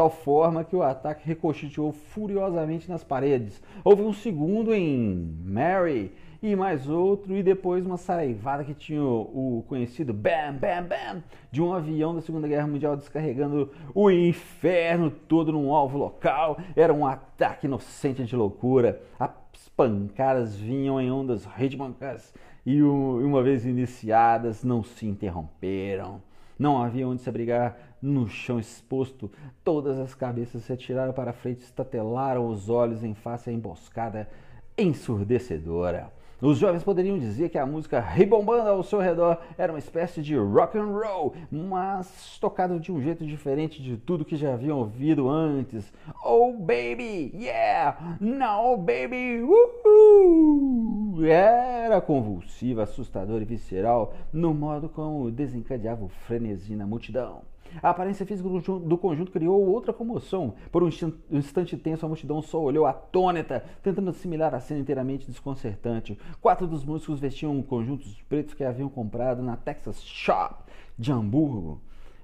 tal 0.00 0.08
forma 0.08 0.64
que 0.64 0.74
o 0.74 0.82
ataque 0.82 1.28
ricocheteou 1.28 1.92
furiosamente 1.92 2.88
nas 2.88 3.04
paredes. 3.04 3.62
Houve 3.84 4.00
um 4.00 4.14
segundo 4.14 4.72
em 4.72 5.36
Mary 5.44 6.10
e 6.42 6.56
mais 6.56 6.88
outro, 6.88 7.36
e 7.36 7.42
depois 7.42 7.84
uma 7.84 7.98
saraivada 7.98 8.64
que 8.64 8.72
tinha 8.72 9.02
o, 9.02 9.62
conhecido 9.68 10.14
Bam 10.14 10.54
Bam 10.58 10.84
Bam 10.88 11.22
de 11.52 11.60
um 11.60 11.74
avião 11.74 12.14
da 12.14 12.22
Segunda 12.22 12.48
Guerra 12.48 12.66
Mundial 12.66 12.96
descarregando 12.96 13.70
o 13.94 14.10
inferno 14.10 15.10
todo 15.10 15.52
num 15.52 15.70
alvo 15.70 15.98
local. 15.98 16.56
Era 16.74 16.94
um 16.94 17.06
ataque 17.06 17.66
inocente 17.66 18.24
de 18.24 18.34
loucura. 18.34 19.02
As 19.18 19.68
pancadas 19.76 20.56
vinham 20.56 20.98
em 20.98 21.10
ondas 21.10 21.44
rítmicas 21.44 22.32
e 22.64 22.80
uma 22.82 23.42
vez 23.42 23.66
iniciadas 23.66 24.64
não 24.64 24.82
se 24.82 25.06
interromperam. 25.06 26.22
Não 26.58 26.82
havia 26.82 27.08
onde 27.08 27.20
se 27.20 27.28
abrigar 27.28 27.89
no 28.00 28.28
chão 28.28 28.58
exposto. 28.58 29.30
Todas 29.64 29.98
as 29.98 30.14
cabeças 30.14 30.62
se 30.64 30.72
atiraram 30.72 31.12
para 31.12 31.32
frente, 31.32 31.62
estatelaram 31.62 32.48
os 32.48 32.68
olhos 32.68 33.04
em 33.04 33.14
face 33.14 33.50
à 33.50 33.52
emboscada 33.52 34.28
ensurdecedora. 34.76 36.12
Os 36.42 36.56
jovens 36.56 36.82
poderiam 36.82 37.18
dizer 37.18 37.50
que 37.50 37.58
a 37.58 37.66
música 37.66 38.00
rebombando 38.00 38.70
ao 38.70 38.82
seu 38.82 38.98
redor 38.98 39.36
era 39.58 39.70
uma 39.70 39.78
espécie 39.78 40.22
de 40.22 40.34
rock 40.34 40.78
and 40.78 40.86
roll, 40.86 41.34
mas 41.52 42.38
tocado 42.40 42.80
de 42.80 42.90
um 42.90 42.98
jeito 42.98 43.26
diferente 43.26 43.82
de 43.82 43.98
tudo 43.98 44.24
que 44.24 44.36
já 44.36 44.54
haviam 44.54 44.78
ouvido 44.78 45.28
antes. 45.28 45.92
Oh 46.24 46.54
baby, 46.54 47.30
yeah, 47.34 48.16
now 48.18 48.74
baby, 48.78 49.42
uhul! 49.42 51.22
Era 51.26 52.00
convulsiva, 52.00 52.84
assustadora 52.84 53.42
e 53.42 53.46
visceral 53.46 54.14
no 54.32 54.54
modo 54.54 54.88
como 54.88 55.30
desencadeava 55.30 56.06
o 56.06 56.08
frenesi 56.08 56.74
na 56.74 56.86
multidão. 56.86 57.49
A 57.82 57.90
aparência 57.90 58.26
física 58.26 58.48
do 58.48 58.98
conjunto 58.98 59.32
criou 59.32 59.66
outra 59.66 59.92
comoção. 59.92 60.54
Por 60.70 60.82
um 60.82 60.90
instante 61.30 61.76
tenso, 61.76 62.04
a 62.04 62.08
multidão 62.08 62.42
só 62.42 62.60
olhou 62.60 62.86
atônita, 62.86 63.64
tentando 63.82 64.10
assimilar 64.10 64.54
a 64.54 64.60
cena 64.60 64.80
inteiramente 64.80 65.26
desconcertante. 65.26 66.18
Quatro 66.40 66.66
dos 66.66 66.84
músicos 66.84 67.20
vestiam 67.20 67.60
conjuntos 67.62 68.20
pretos 68.28 68.54
que 68.54 68.64
haviam 68.64 68.88
comprado 68.88 69.42
na 69.42 69.56
Texas 69.56 70.02
Shop 70.02 70.64
de 70.98 71.12
Hamburgo. 71.12 71.80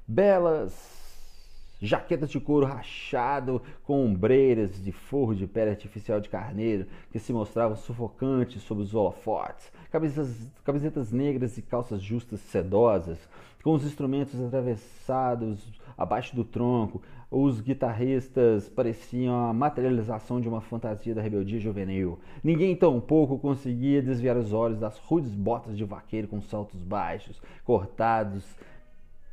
Belas 0.07 1.05
jaquetas 1.81 2.31
de 2.31 2.41
couro 2.41 2.67
rachado 2.67 3.61
com 3.85 4.05
ombreiras 4.05 4.83
de 4.83 4.93
forro 4.93 5.35
de 5.35 5.47
pele 5.47 5.71
artificial 5.71 6.21
de 6.21 6.29
carneiro 6.29 6.87
que 7.11 7.19
se 7.19 7.33
mostravam 7.33 7.77
sufocantes 7.77 8.63
sob 8.63 8.81
os 8.81 8.95
holofotes, 8.95 9.71
camisetas, 9.91 10.49
camisetas 10.65 11.13
negras 11.13 11.59
e 11.59 11.63
calças 11.63 12.01
justas 12.01 12.41
sedosas, 12.41 13.19
com 13.67 13.75
os 13.75 13.85
instrumentos 13.85 14.41
atravessados 14.41 15.59
abaixo 15.99 16.37
do 16.37 16.45
tronco. 16.45 17.03
Os 17.29 17.61
guitarristas 17.61 18.69
pareciam 18.69 19.49
a 19.49 19.53
materialização 19.53 20.41
de 20.41 20.49
uma 20.49 20.61
fantasia 20.61 21.13
da 21.13 21.21
rebeldia 21.21 21.59
juvenil. 21.59 22.17
Ninguém 22.45 22.77
tampouco 22.77 23.41
conseguia 23.41 24.01
desviar 24.01 24.37
os 24.37 24.53
olhos 24.53 24.79
das 24.79 24.97
rudes 24.99 25.35
botas 25.35 25.77
de 25.77 25.83
vaqueiro 25.85 26.29
com 26.29 26.41
saltos 26.41 26.81
baixos, 26.81 27.43
cortados, 27.65 28.45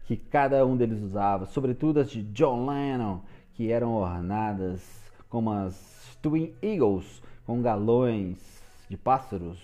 que 0.07 0.17
cada 0.17 0.65
um 0.65 0.75
deles 0.75 1.03
usava, 1.03 1.45
sobretudo 1.45 1.99
as 1.99 2.09
de 2.09 2.23
John 2.23 2.65
Lennon, 2.65 3.19
que 3.53 3.71
eram 3.71 3.93
ornadas 3.93 4.83
como 5.29 5.51
as 5.51 6.17
Twin 6.23 6.55
Eagles, 6.59 7.21
com 7.45 7.61
galões 7.61 8.63
de 8.89 8.97
pássaros 8.97 9.59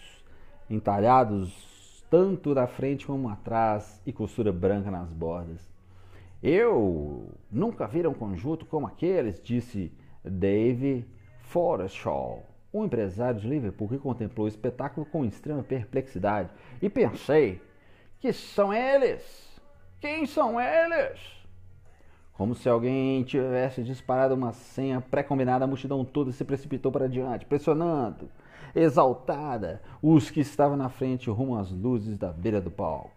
entalhados 0.70 1.69
tanto 2.10 2.56
da 2.56 2.68
frente 2.68 3.06
como 3.06 3.30
atrás 3.30 4.02
e 4.06 4.12
costura 4.12 4.52
branca 4.52 4.90
nas 4.90 5.12
bordas. 5.14 5.70
Eu 6.42 7.30
nunca 7.52 7.88
vi 7.88 8.06
um 8.08 8.14
conjunto 8.14 8.66
como 8.66 8.88
aqueles, 8.88 9.42
disse 9.42 9.92
Dave 10.24 11.06
Forreshaw, 11.42 12.44
um 12.74 12.86
empresário 12.86 13.40
de 13.40 13.48
Liverpool 13.48 13.90
que 13.90 13.98
contemplou 13.98 14.46
o 14.46 14.48
espetáculo 14.48 15.06
com 15.06 15.26
extrema 15.26 15.64
perplexidade. 15.64 16.50
E 16.82 16.90
pensei, 16.90 17.62
que 18.20 18.32
são 18.32 18.74
eles? 18.74 19.60
Quem 20.00 20.26
são 20.26 20.60
eles? 20.60 21.20
Como 22.34 22.56
se 22.56 22.70
alguém 22.70 23.22
tivesse 23.24 23.84
disparado 23.84 24.34
uma 24.34 24.54
senha 24.54 25.02
pré-combinada, 25.02 25.66
a 25.66 25.68
multidão 25.68 26.06
toda 26.06 26.32
se 26.32 26.46
precipitou 26.46 26.90
para 26.90 27.10
diante, 27.10 27.46
pressionando 27.46 28.30
exaltada, 28.76 29.82
os 30.02 30.30
que 30.30 30.40
estavam 30.40 30.78
na 30.78 30.90
frente 30.90 31.30
rumo 31.30 31.58
às 31.58 31.72
luzes 31.72 32.18
da 32.18 32.32
beira 32.32 32.60
do 32.60 32.72
palco. 32.72 33.12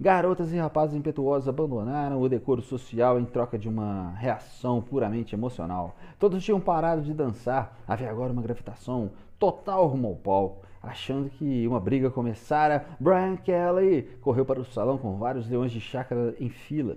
Garotas 0.00 0.52
e 0.52 0.56
rapazes 0.56 0.96
impetuosos 0.96 1.48
abandonaram 1.48 2.20
o 2.20 2.28
decoro 2.28 2.60
social 2.60 3.20
em 3.20 3.24
troca 3.24 3.56
de 3.56 3.68
uma 3.68 4.10
reação 4.16 4.82
puramente 4.82 5.34
emocional. 5.34 5.94
Todos 6.18 6.42
tinham 6.42 6.58
parado 6.58 7.02
de 7.02 7.14
dançar, 7.14 7.78
havia 7.86 8.10
agora 8.10 8.32
uma 8.32 8.42
gravitação 8.42 9.10
total 9.38 9.86
rumo 9.86 10.08
ao 10.08 10.16
palco. 10.16 10.66
Achando 10.82 11.30
que 11.30 11.68
uma 11.68 11.78
briga 11.78 12.10
começara, 12.10 12.84
Brian 12.98 13.36
Kelly 13.36 14.02
correu 14.20 14.44
para 14.44 14.60
o 14.60 14.64
salão 14.64 14.98
com 14.98 15.16
vários 15.16 15.48
leões 15.48 15.70
de 15.70 15.80
chácara 15.80 16.34
em 16.40 16.48
fila. 16.48 16.96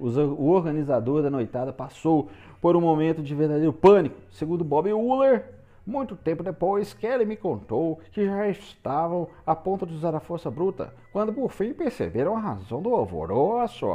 O 0.00 0.50
organizador 0.50 1.22
da 1.22 1.30
noitada 1.30 1.72
passou 1.72 2.28
por 2.60 2.74
um 2.74 2.80
momento 2.80 3.22
de 3.22 3.32
verdadeiro 3.32 3.72
pânico. 3.72 4.16
Segundo 4.32 4.64
Bob 4.64 4.92
Wooler, 4.92 5.54
muito 5.86 6.16
tempo 6.16 6.42
depois, 6.42 6.94
Kelly 6.94 7.26
me 7.26 7.36
contou 7.36 8.00
que 8.10 8.24
já 8.24 8.48
estavam 8.48 9.28
a 9.46 9.54
ponto 9.54 9.86
de 9.86 9.94
usar 9.94 10.14
a 10.14 10.20
força 10.20 10.50
bruta, 10.50 10.94
quando 11.12 11.32
por 11.32 11.50
fim 11.50 11.74
perceberam 11.74 12.36
a 12.36 12.40
razão 12.40 12.80
do 12.80 12.94
alvoroço. 12.94 13.86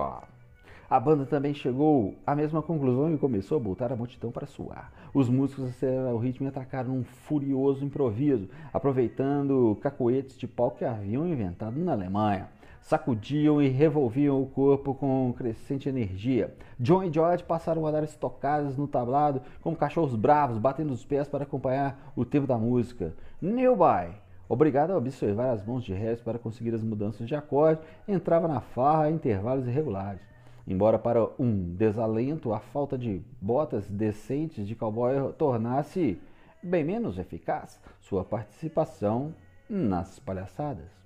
A 0.90 1.00
banda 1.00 1.26
também 1.26 1.54
chegou 1.54 2.16
à 2.26 2.36
mesma 2.36 2.62
conclusão 2.62 3.14
e 3.14 3.18
começou 3.18 3.58
a 3.58 3.62
botar 3.62 3.92
a 3.92 3.96
multidão 3.96 4.32
para 4.32 4.48
suar. 4.48 4.92
Os 5.14 5.30
músicos 5.30 5.66
aceleraram 5.66 6.16
o 6.16 6.20
ritmo 6.20 6.48
e 6.48 6.50
atacaram 6.50 6.96
um 6.96 7.04
furioso 7.04 7.86
improviso, 7.86 8.50
aproveitando 8.74 9.78
cacoetes 9.82 10.38
de 10.38 10.48
pau 10.48 10.72
que 10.72 10.86
haviam 10.86 11.28
inventado 11.28 11.80
na 11.80 11.94
Alemanha 11.94 12.50
sacudiam 12.90 13.62
e 13.62 13.68
revolviam 13.68 14.42
o 14.42 14.48
corpo 14.48 14.96
com 14.96 15.32
crescente 15.38 15.88
energia. 15.88 16.56
John 16.80 17.04
e 17.04 17.14
George 17.14 17.44
passaram 17.44 17.86
a 17.86 17.92
dar 17.92 18.04
estocadas 18.04 18.76
no 18.76 18.88
tablado 18.88 19.44
como 19.62 19.78
cachorros 19.78 20.16
bravos, 20.16 20.58
batendo 20.58 20.92
os 20.92 21.06
pés 21.06 21.28
para 21.28 21.44
acompanhar 21.44 22.12
o 22.16 22.26
tempo 22.26 22.48
da 22.48 22.58
música. 22.58 23.14
Newby, 23.40 24.16
obrigado 24.50 24.90
a 24.90 24.98
observar 24.98 25.52
as 25.52 25.64
mãos 25.64 25.84
de 25.84 25.94
resto 25.94 26.24
para 26.24 26.40
conseguir 26.40 26.74
as 26.74 26.82
mudanças 26.82 27.28
de 27.28 27.36
acorde, 27.36 27.80
entrava 28.08 28.48
na 28.48 28.60
farra 28.60 29.04
a 29.04 29.12
intervalos 29.12 29.68
irregulares. 29.68 30.28
Embora 30.66 30.98
para 30.98 31.30
um 31.38 31.76
desalento 31.76 32.54
a 32.54 32.60
falta 32.60 32.98
de 32.98 33.22
botas 33.40 33.88
decentes 33.88 34.68
de 34.68 34.76
cowboy 34.76 35.32
tornasse 35.38 36.20
bem 36.64 36.84
menos 36.84 37.20
eficaz 37.20 37.80
sua 38.00 38.26
participação 38.26 39.36
nas 39.70 40.18
palhaçadas. 40.18 40.99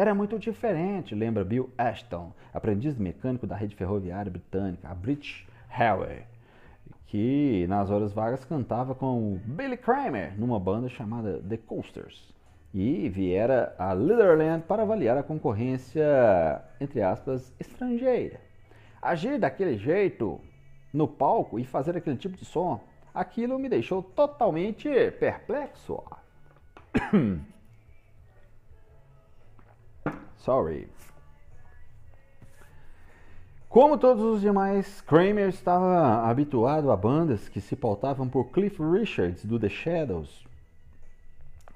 Era 0.00 0.14
muito 0.14 0.38
diferente, 0.38 1.14
lembra 1.14 1.44
Bill 1.44 1.68
Ashton, 1.76 2.32
aprendiz 2.54 2.96
mecânico 2.96 3.46
da 3.46 3.54
rede 3.54 3.76
ferroviária 3.76 4.32
britânica, 4.32 4.88
a 4.88 4.94
British 4.94 5.46
Railway, 5.68 6.22
que 7.04 7.66
nas 7.68 7.90
horas 7.90 8.10
vagas 8.10 8.42
cantava 8.42 8.94
com 8.94 9.38
Billy 9.44 9.76
Kramer 9.76 10.32
numa 10.40 10.58
banda 10.58 10.88
chamada 10.88 11.42
The 11.46 11.58
Coasters. 11.58 12.32
E 12.72 13.10
viera 13.10 13.74
a 13.78 13.92
Litherland 13.92 14.64
para 14.66 14.84
avaliar 14.84 15.18
a 15.18 15.22
concorrência, 15.22 16.02
entre 16.80 17.02
aspas, 17.02 17.54
estrangeira. 17.60 18.40
Agir 19.02 19.38
daquele 19.38 19.76
jeito 19.76 20.40
no 20.94 21.06
palco 21.06 21.58
e 21.58 21.64
fazer 21.66 21.94
aquele 21.94 22.16
tipo 22.16 22.38
de 22.38 22.46
som, 22.46 22.80
aquilo 23.12 23.58
me 23.58 23.68
deixou 23.68 24.02
totalmente 24.02 24.88
perplexo. 25.20 26.02
Sorry. 30.40 30.88
Como 33.68 33.98
todos 33.98 34.24
os 34.24 34.40
demais, 34.40 35.02
Kramer 35.02 35.50
estava 35.50 36.28
habituado 36.28 36.90
a 36.90 36.96
bandas 36.96 37.46
que 37.46 37.60
se 37.60 37.76
pautavam 37.76 38.26
por 38.26 38.50
Cliff 38.50 38.82
Richards 38.82 39.44
do 39.44 39.60
The 39.60 39.68
Shadows. 39.68 40.46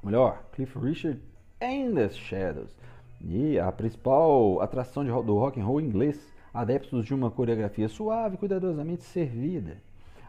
Melhor, 0.03 0.43
Cliff 0.53 0.79
Richard 0.79 1.21
and 1.61 1.95
The 1.95 2.09
Shadows. 2.09 2.75
E 3.21 3.59
a 3.59 3.71
principal 3.71 4.61
atração 4.63 5.05
de, 5.05 5.11
do 5.11 5.39
rock 5.39 5.61
and 5.61 5.65
roll 5.65 5.81
inglês, 5.81 6.19
adeptos 6.53 7.05
de 7.05 7.13
uma 7.13 7.31
coreografia 7.31 7.89
suave 7.89 8.37
e 8.37 8.39
cuidadosamente 8.39 9.03
servida. 9.03 9.77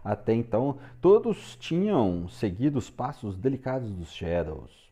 Até 0.03 0.33
então, 0.33 0.77
todos 1.01 1.55
tinham 1.55 2.27
seguido 2.27 2.77
os 2.77 2.89
passos 2.89 3.37
delicados 3.37 3.89
dos 3.91 4.11
Shadows. 4.11 4.84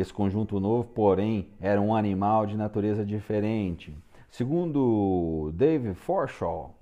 Esse 0.00 0.14
conjunto 0.14 0.58
novo, 0.58 0.88
porém, 0.94 1.50
era 1.60 1.78
um 1.78 1.94
animal 1.94 2.46
de 2.46 2.56
natureza 2.56 3.04
diferente. 3.04 3.94
Segundo 4.30 5.52
Dave 5.52 5.92
Forshaw, 5.92 6.74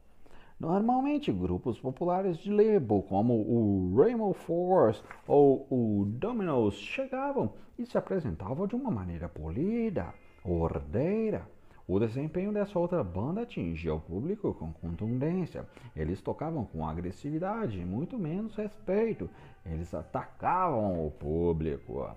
Normalmente, 0.60 1.32
grupos 1.32 1.80
populares 1.80 2.38
de 2.38 2.48
label 2.48 3.04
como 3.08 3.34
o 3.34 3.92
Rainbow 3.96 4.32
Force 4.32 5.02
ou 5.26 5.66
o 5.68 6.04
Dominoes 6.04 6.74
chegavam 6.74 7.54
e 7.76 7.84
se 7.84 7.98
apresentavam 7.98 8.68
de 8.68 8.76
uma 8.76 8.90
maneira 8.90 9.28
polida, 9.28 10.14
ordeira. 10.44 11.44
O 11.88 11.98
desempenho 11.98 12.52
dessa 12.52 12.78
outra 12.78 13.02
banda 13.02 13.42
atingia 13.42 13.94
o 13.94 14.00
público 14.00 14.54
com 14.54 14.72
contundência. 14.72 15.66
Eles 15.96 16.20
tocavam 16.20 16.64
com 16.64 16.86
agressividade 16.86 17.80
e 17.80 17.84
muito 17.84 18.16
menos 18.16 18.54
respeito. 18.54 19.28
Eles 19.66 19.92
atacavam 19.92 21.04
o 21.04 21.10
público. 21.10 22.08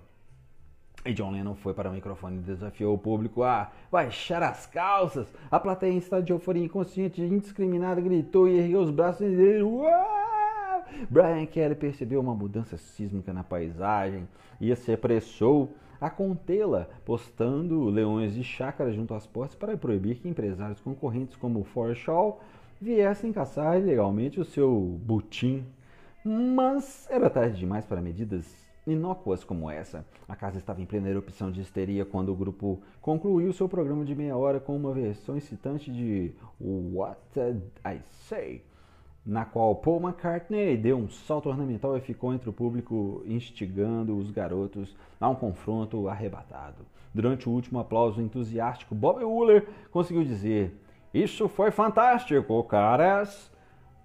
E 1.03 1.13
John 1.13 1.31
Lennon 1.31 1.55
foi 1.55 1.73
para 1.73 1.89
o 1.89 1.93
microfone 1.93 2.37
e 2.37 2.41
desafiou 2.41 2.93
o 2.93 2.97
público 2.97 3.41
a 3.41 3.71
baixar 3.91 4.43
as 4.43 4.67
calças. 4.67 5.27
A 5.49 5.59
plateia 5.59 5.91
em 5.91 5.97
estado 5.97 6.23
de 6.23 6.31
euforia 6.31 6.63
inconsciente 6.63 7.21
e 7.21 7.25
indiscriminada 7.25 7.99
gritou 7.99 8.47
e 8.47 8.59
ergueu 8.59 8.81
os 8.81 8.91
braços 8.91 9.21
e 9.21 9.35
disse, 9.35 9.63
Uau! 9.63 10.85
Brian 11.09 11.45
Kelly 11.47 11.73
percebeu 11.73 12.21
uma 12.21 12.35
mudança 12.35 12.77
sísmica 12.77 13.33
na 13.33 13.43
paisagem 13.43 14.27
e 14.59 14.75
se 14.75 14.91
apressou 14.93 15.69
a 15.99 16.09
contê-la, 16.09 16.87
postando 17.03 17.85
leões 17.85 18.33
de 18.33 18.43
chácara 18.43 18.91
junto 18.91 19.15
às 19.15 19.25
portas 19.25 19.55
para 19.55 19.77
proibir 19.77 20.17
que 20.17 20.29
empresários 20.29 20.79
concorrentes 20.79 21.35
como 21.35 21.63
Forshaw 21.63 22.39
viessem 22.79 23.33
caçar 23.33 23.79
ilegalmente 23.79 24.39
o 24.39 24.45
seu 24.45 24.99
butim. 25.03 25.65
Mas 26.23 27.07
era 27.09 27.29
tarde 27.29 27.57
demais 27.57 27.85
para 27.85 28.01
medidas 28.01 28.70
inócuas 28.85 29.43
como 29.43 29.69
essa. 29.69 30.05
A 30.27 30.35
casa 30.35 30.57
estava 30.57 30.81
em 30.81 30.85
plena 30.85 31.09
erupção 31.09 31.51
de 31.51 31.61
histeria 31.61 32.05
quando 32.05 32.31
o 32.31 32.35
grupo 32.35 32.81
concluiu 33.01 33.53
seu 33.53 33.69
programa 33.69 34.03
de 34.03 34.15
meia 34.15 34.35
hora 34.35 34.59
com 34.59 34.75
uma 34.75 34.93
versão 34.93 35.37
excitante 35.37 35.91
de 35.91 36.31
What 36.59 37.19
Did 37.33 37.61
I 37.85 38.01
Say? 38.27 38.63
Na 39.23 39.45
qual 39.45 39.75
Paul 39.75 40.01
McCartney 40.01 40.75
deu 40.77 40.97
um 40.97 41.07
salto 41.07 41.47
ornamental 41.47 41.95
e 41.95 42.01
ficou 42.01 42.33
entre 42.33 42.49
o 42.49 42.53
público, 42.53 43.21
instigando 43.25 44.17
os 44.17 44.31
garotos 44.31 44.95
a 45.19 45.29
um 45.29 45.35
confronto 45.35 46.07
arrebatado. 46.07 46.83
Durante 47.13 47.47
o 47.47 47.51
último 47.51 47.79
aplauso 47.79 48.19
entusiástico, 48.19 48.95
Bob 48.95 49.23
Wooler 49.23 49.67
conseguiu 49.91 50.23
dizer: 50.23 50.75
Isso 51.13 51.47
foi 51.47 51.69
fantástico, 51.69 52.63
caras! 52.63 53.51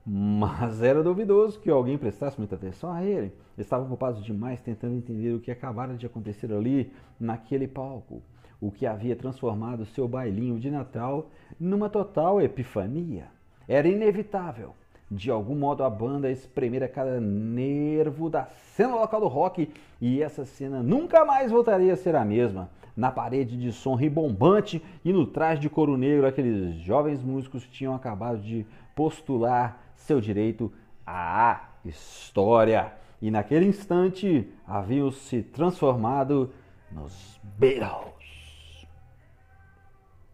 Mas 0.04 0.82
era 0.82 1.02
duvidoso 1.02 1.58
que 1.58 1.70
alguém 1.70 1.96
prestasse 1.96 2.38
muita 2.38 2.54
atenção 2.54 2.92
a 2.92 3.02
ele. 3.02 3.32
Estavam 3.56 3.86
ocupados 3.86 4.24
demais 4.24 4.60
tentando 4.60 4.96
entender 4.96 5.32
o 5.32 5.40
que 5.40 5.50
acabara 5.50 5.94
de 5.94 6.06
acontecer 6.06 6.52
ali, 6.52 6.92
naquele 7.18 7.66
palco. 7.66 8.22
O 8.60 8.70
que 8.70 8.86
havia 8.86 9.16
transformado 9.16 9.86
seu 9.86 10.06
bailinho 10.06 10.58
de 10.58 10.70
Natal 10.70 11.30
numa 11.58 11.88
total 11.88 12.40
epifania. 12.40 13.28
Era 13.68 13.88
inevitável. 13.88 14.74
De 15.10 15.30
algum 15.30 15.54
modo 15.54 15.84
a 15.84 15.90
banda 15.90 16.30
espremera 16.30 16.88
cada 16.88 17.20
nervo 17.20 18.28
da 18.28 18.44
cena 18.44 18.96
local 18.96 19.20
do 19.20 19.28
rock 19.28 19.70
e 20.00 20.20
essa 20.20 20.44
cena 20.44 20.82
nunca 20.82 21.24
mais 21.24 21.50
voltaria 21.50 21.92
a 21.92 21.96
ser 21.96 22.16
a 22.16 22.24
mesma. 22.24 22.68
Na 22.96 23.12
parede 23.12 23.56
de 23.56 23.70
som 23.72 23.94
ribombante 23.94 24.82
e 25.04 25.12
no 25.12 25.26
traje 25.26 25.60
de 25.60 25.70
couro 25.70 25.96
negro, 25.96 26.26
aqueles 26.26 26.74
jovens 26.76 27.22
músicos 27.22 27.68
tinham 27.68 27.94
acabado 27.94 28.38
de 28.38 28.66
postular 28.96 29.80
seu 29.94 30.20
direito 30.20 30.72
à 31.06 31.68
história. 31.84 32.92
E 33.20 33.30
naquele 33.30 33.66
instante 33.66 34.48
haviam 34.66 35.10
se 35.10 35.42
transformado 35.42 36.52
nos 36.90 37.40
Beatles. 37.58 38.15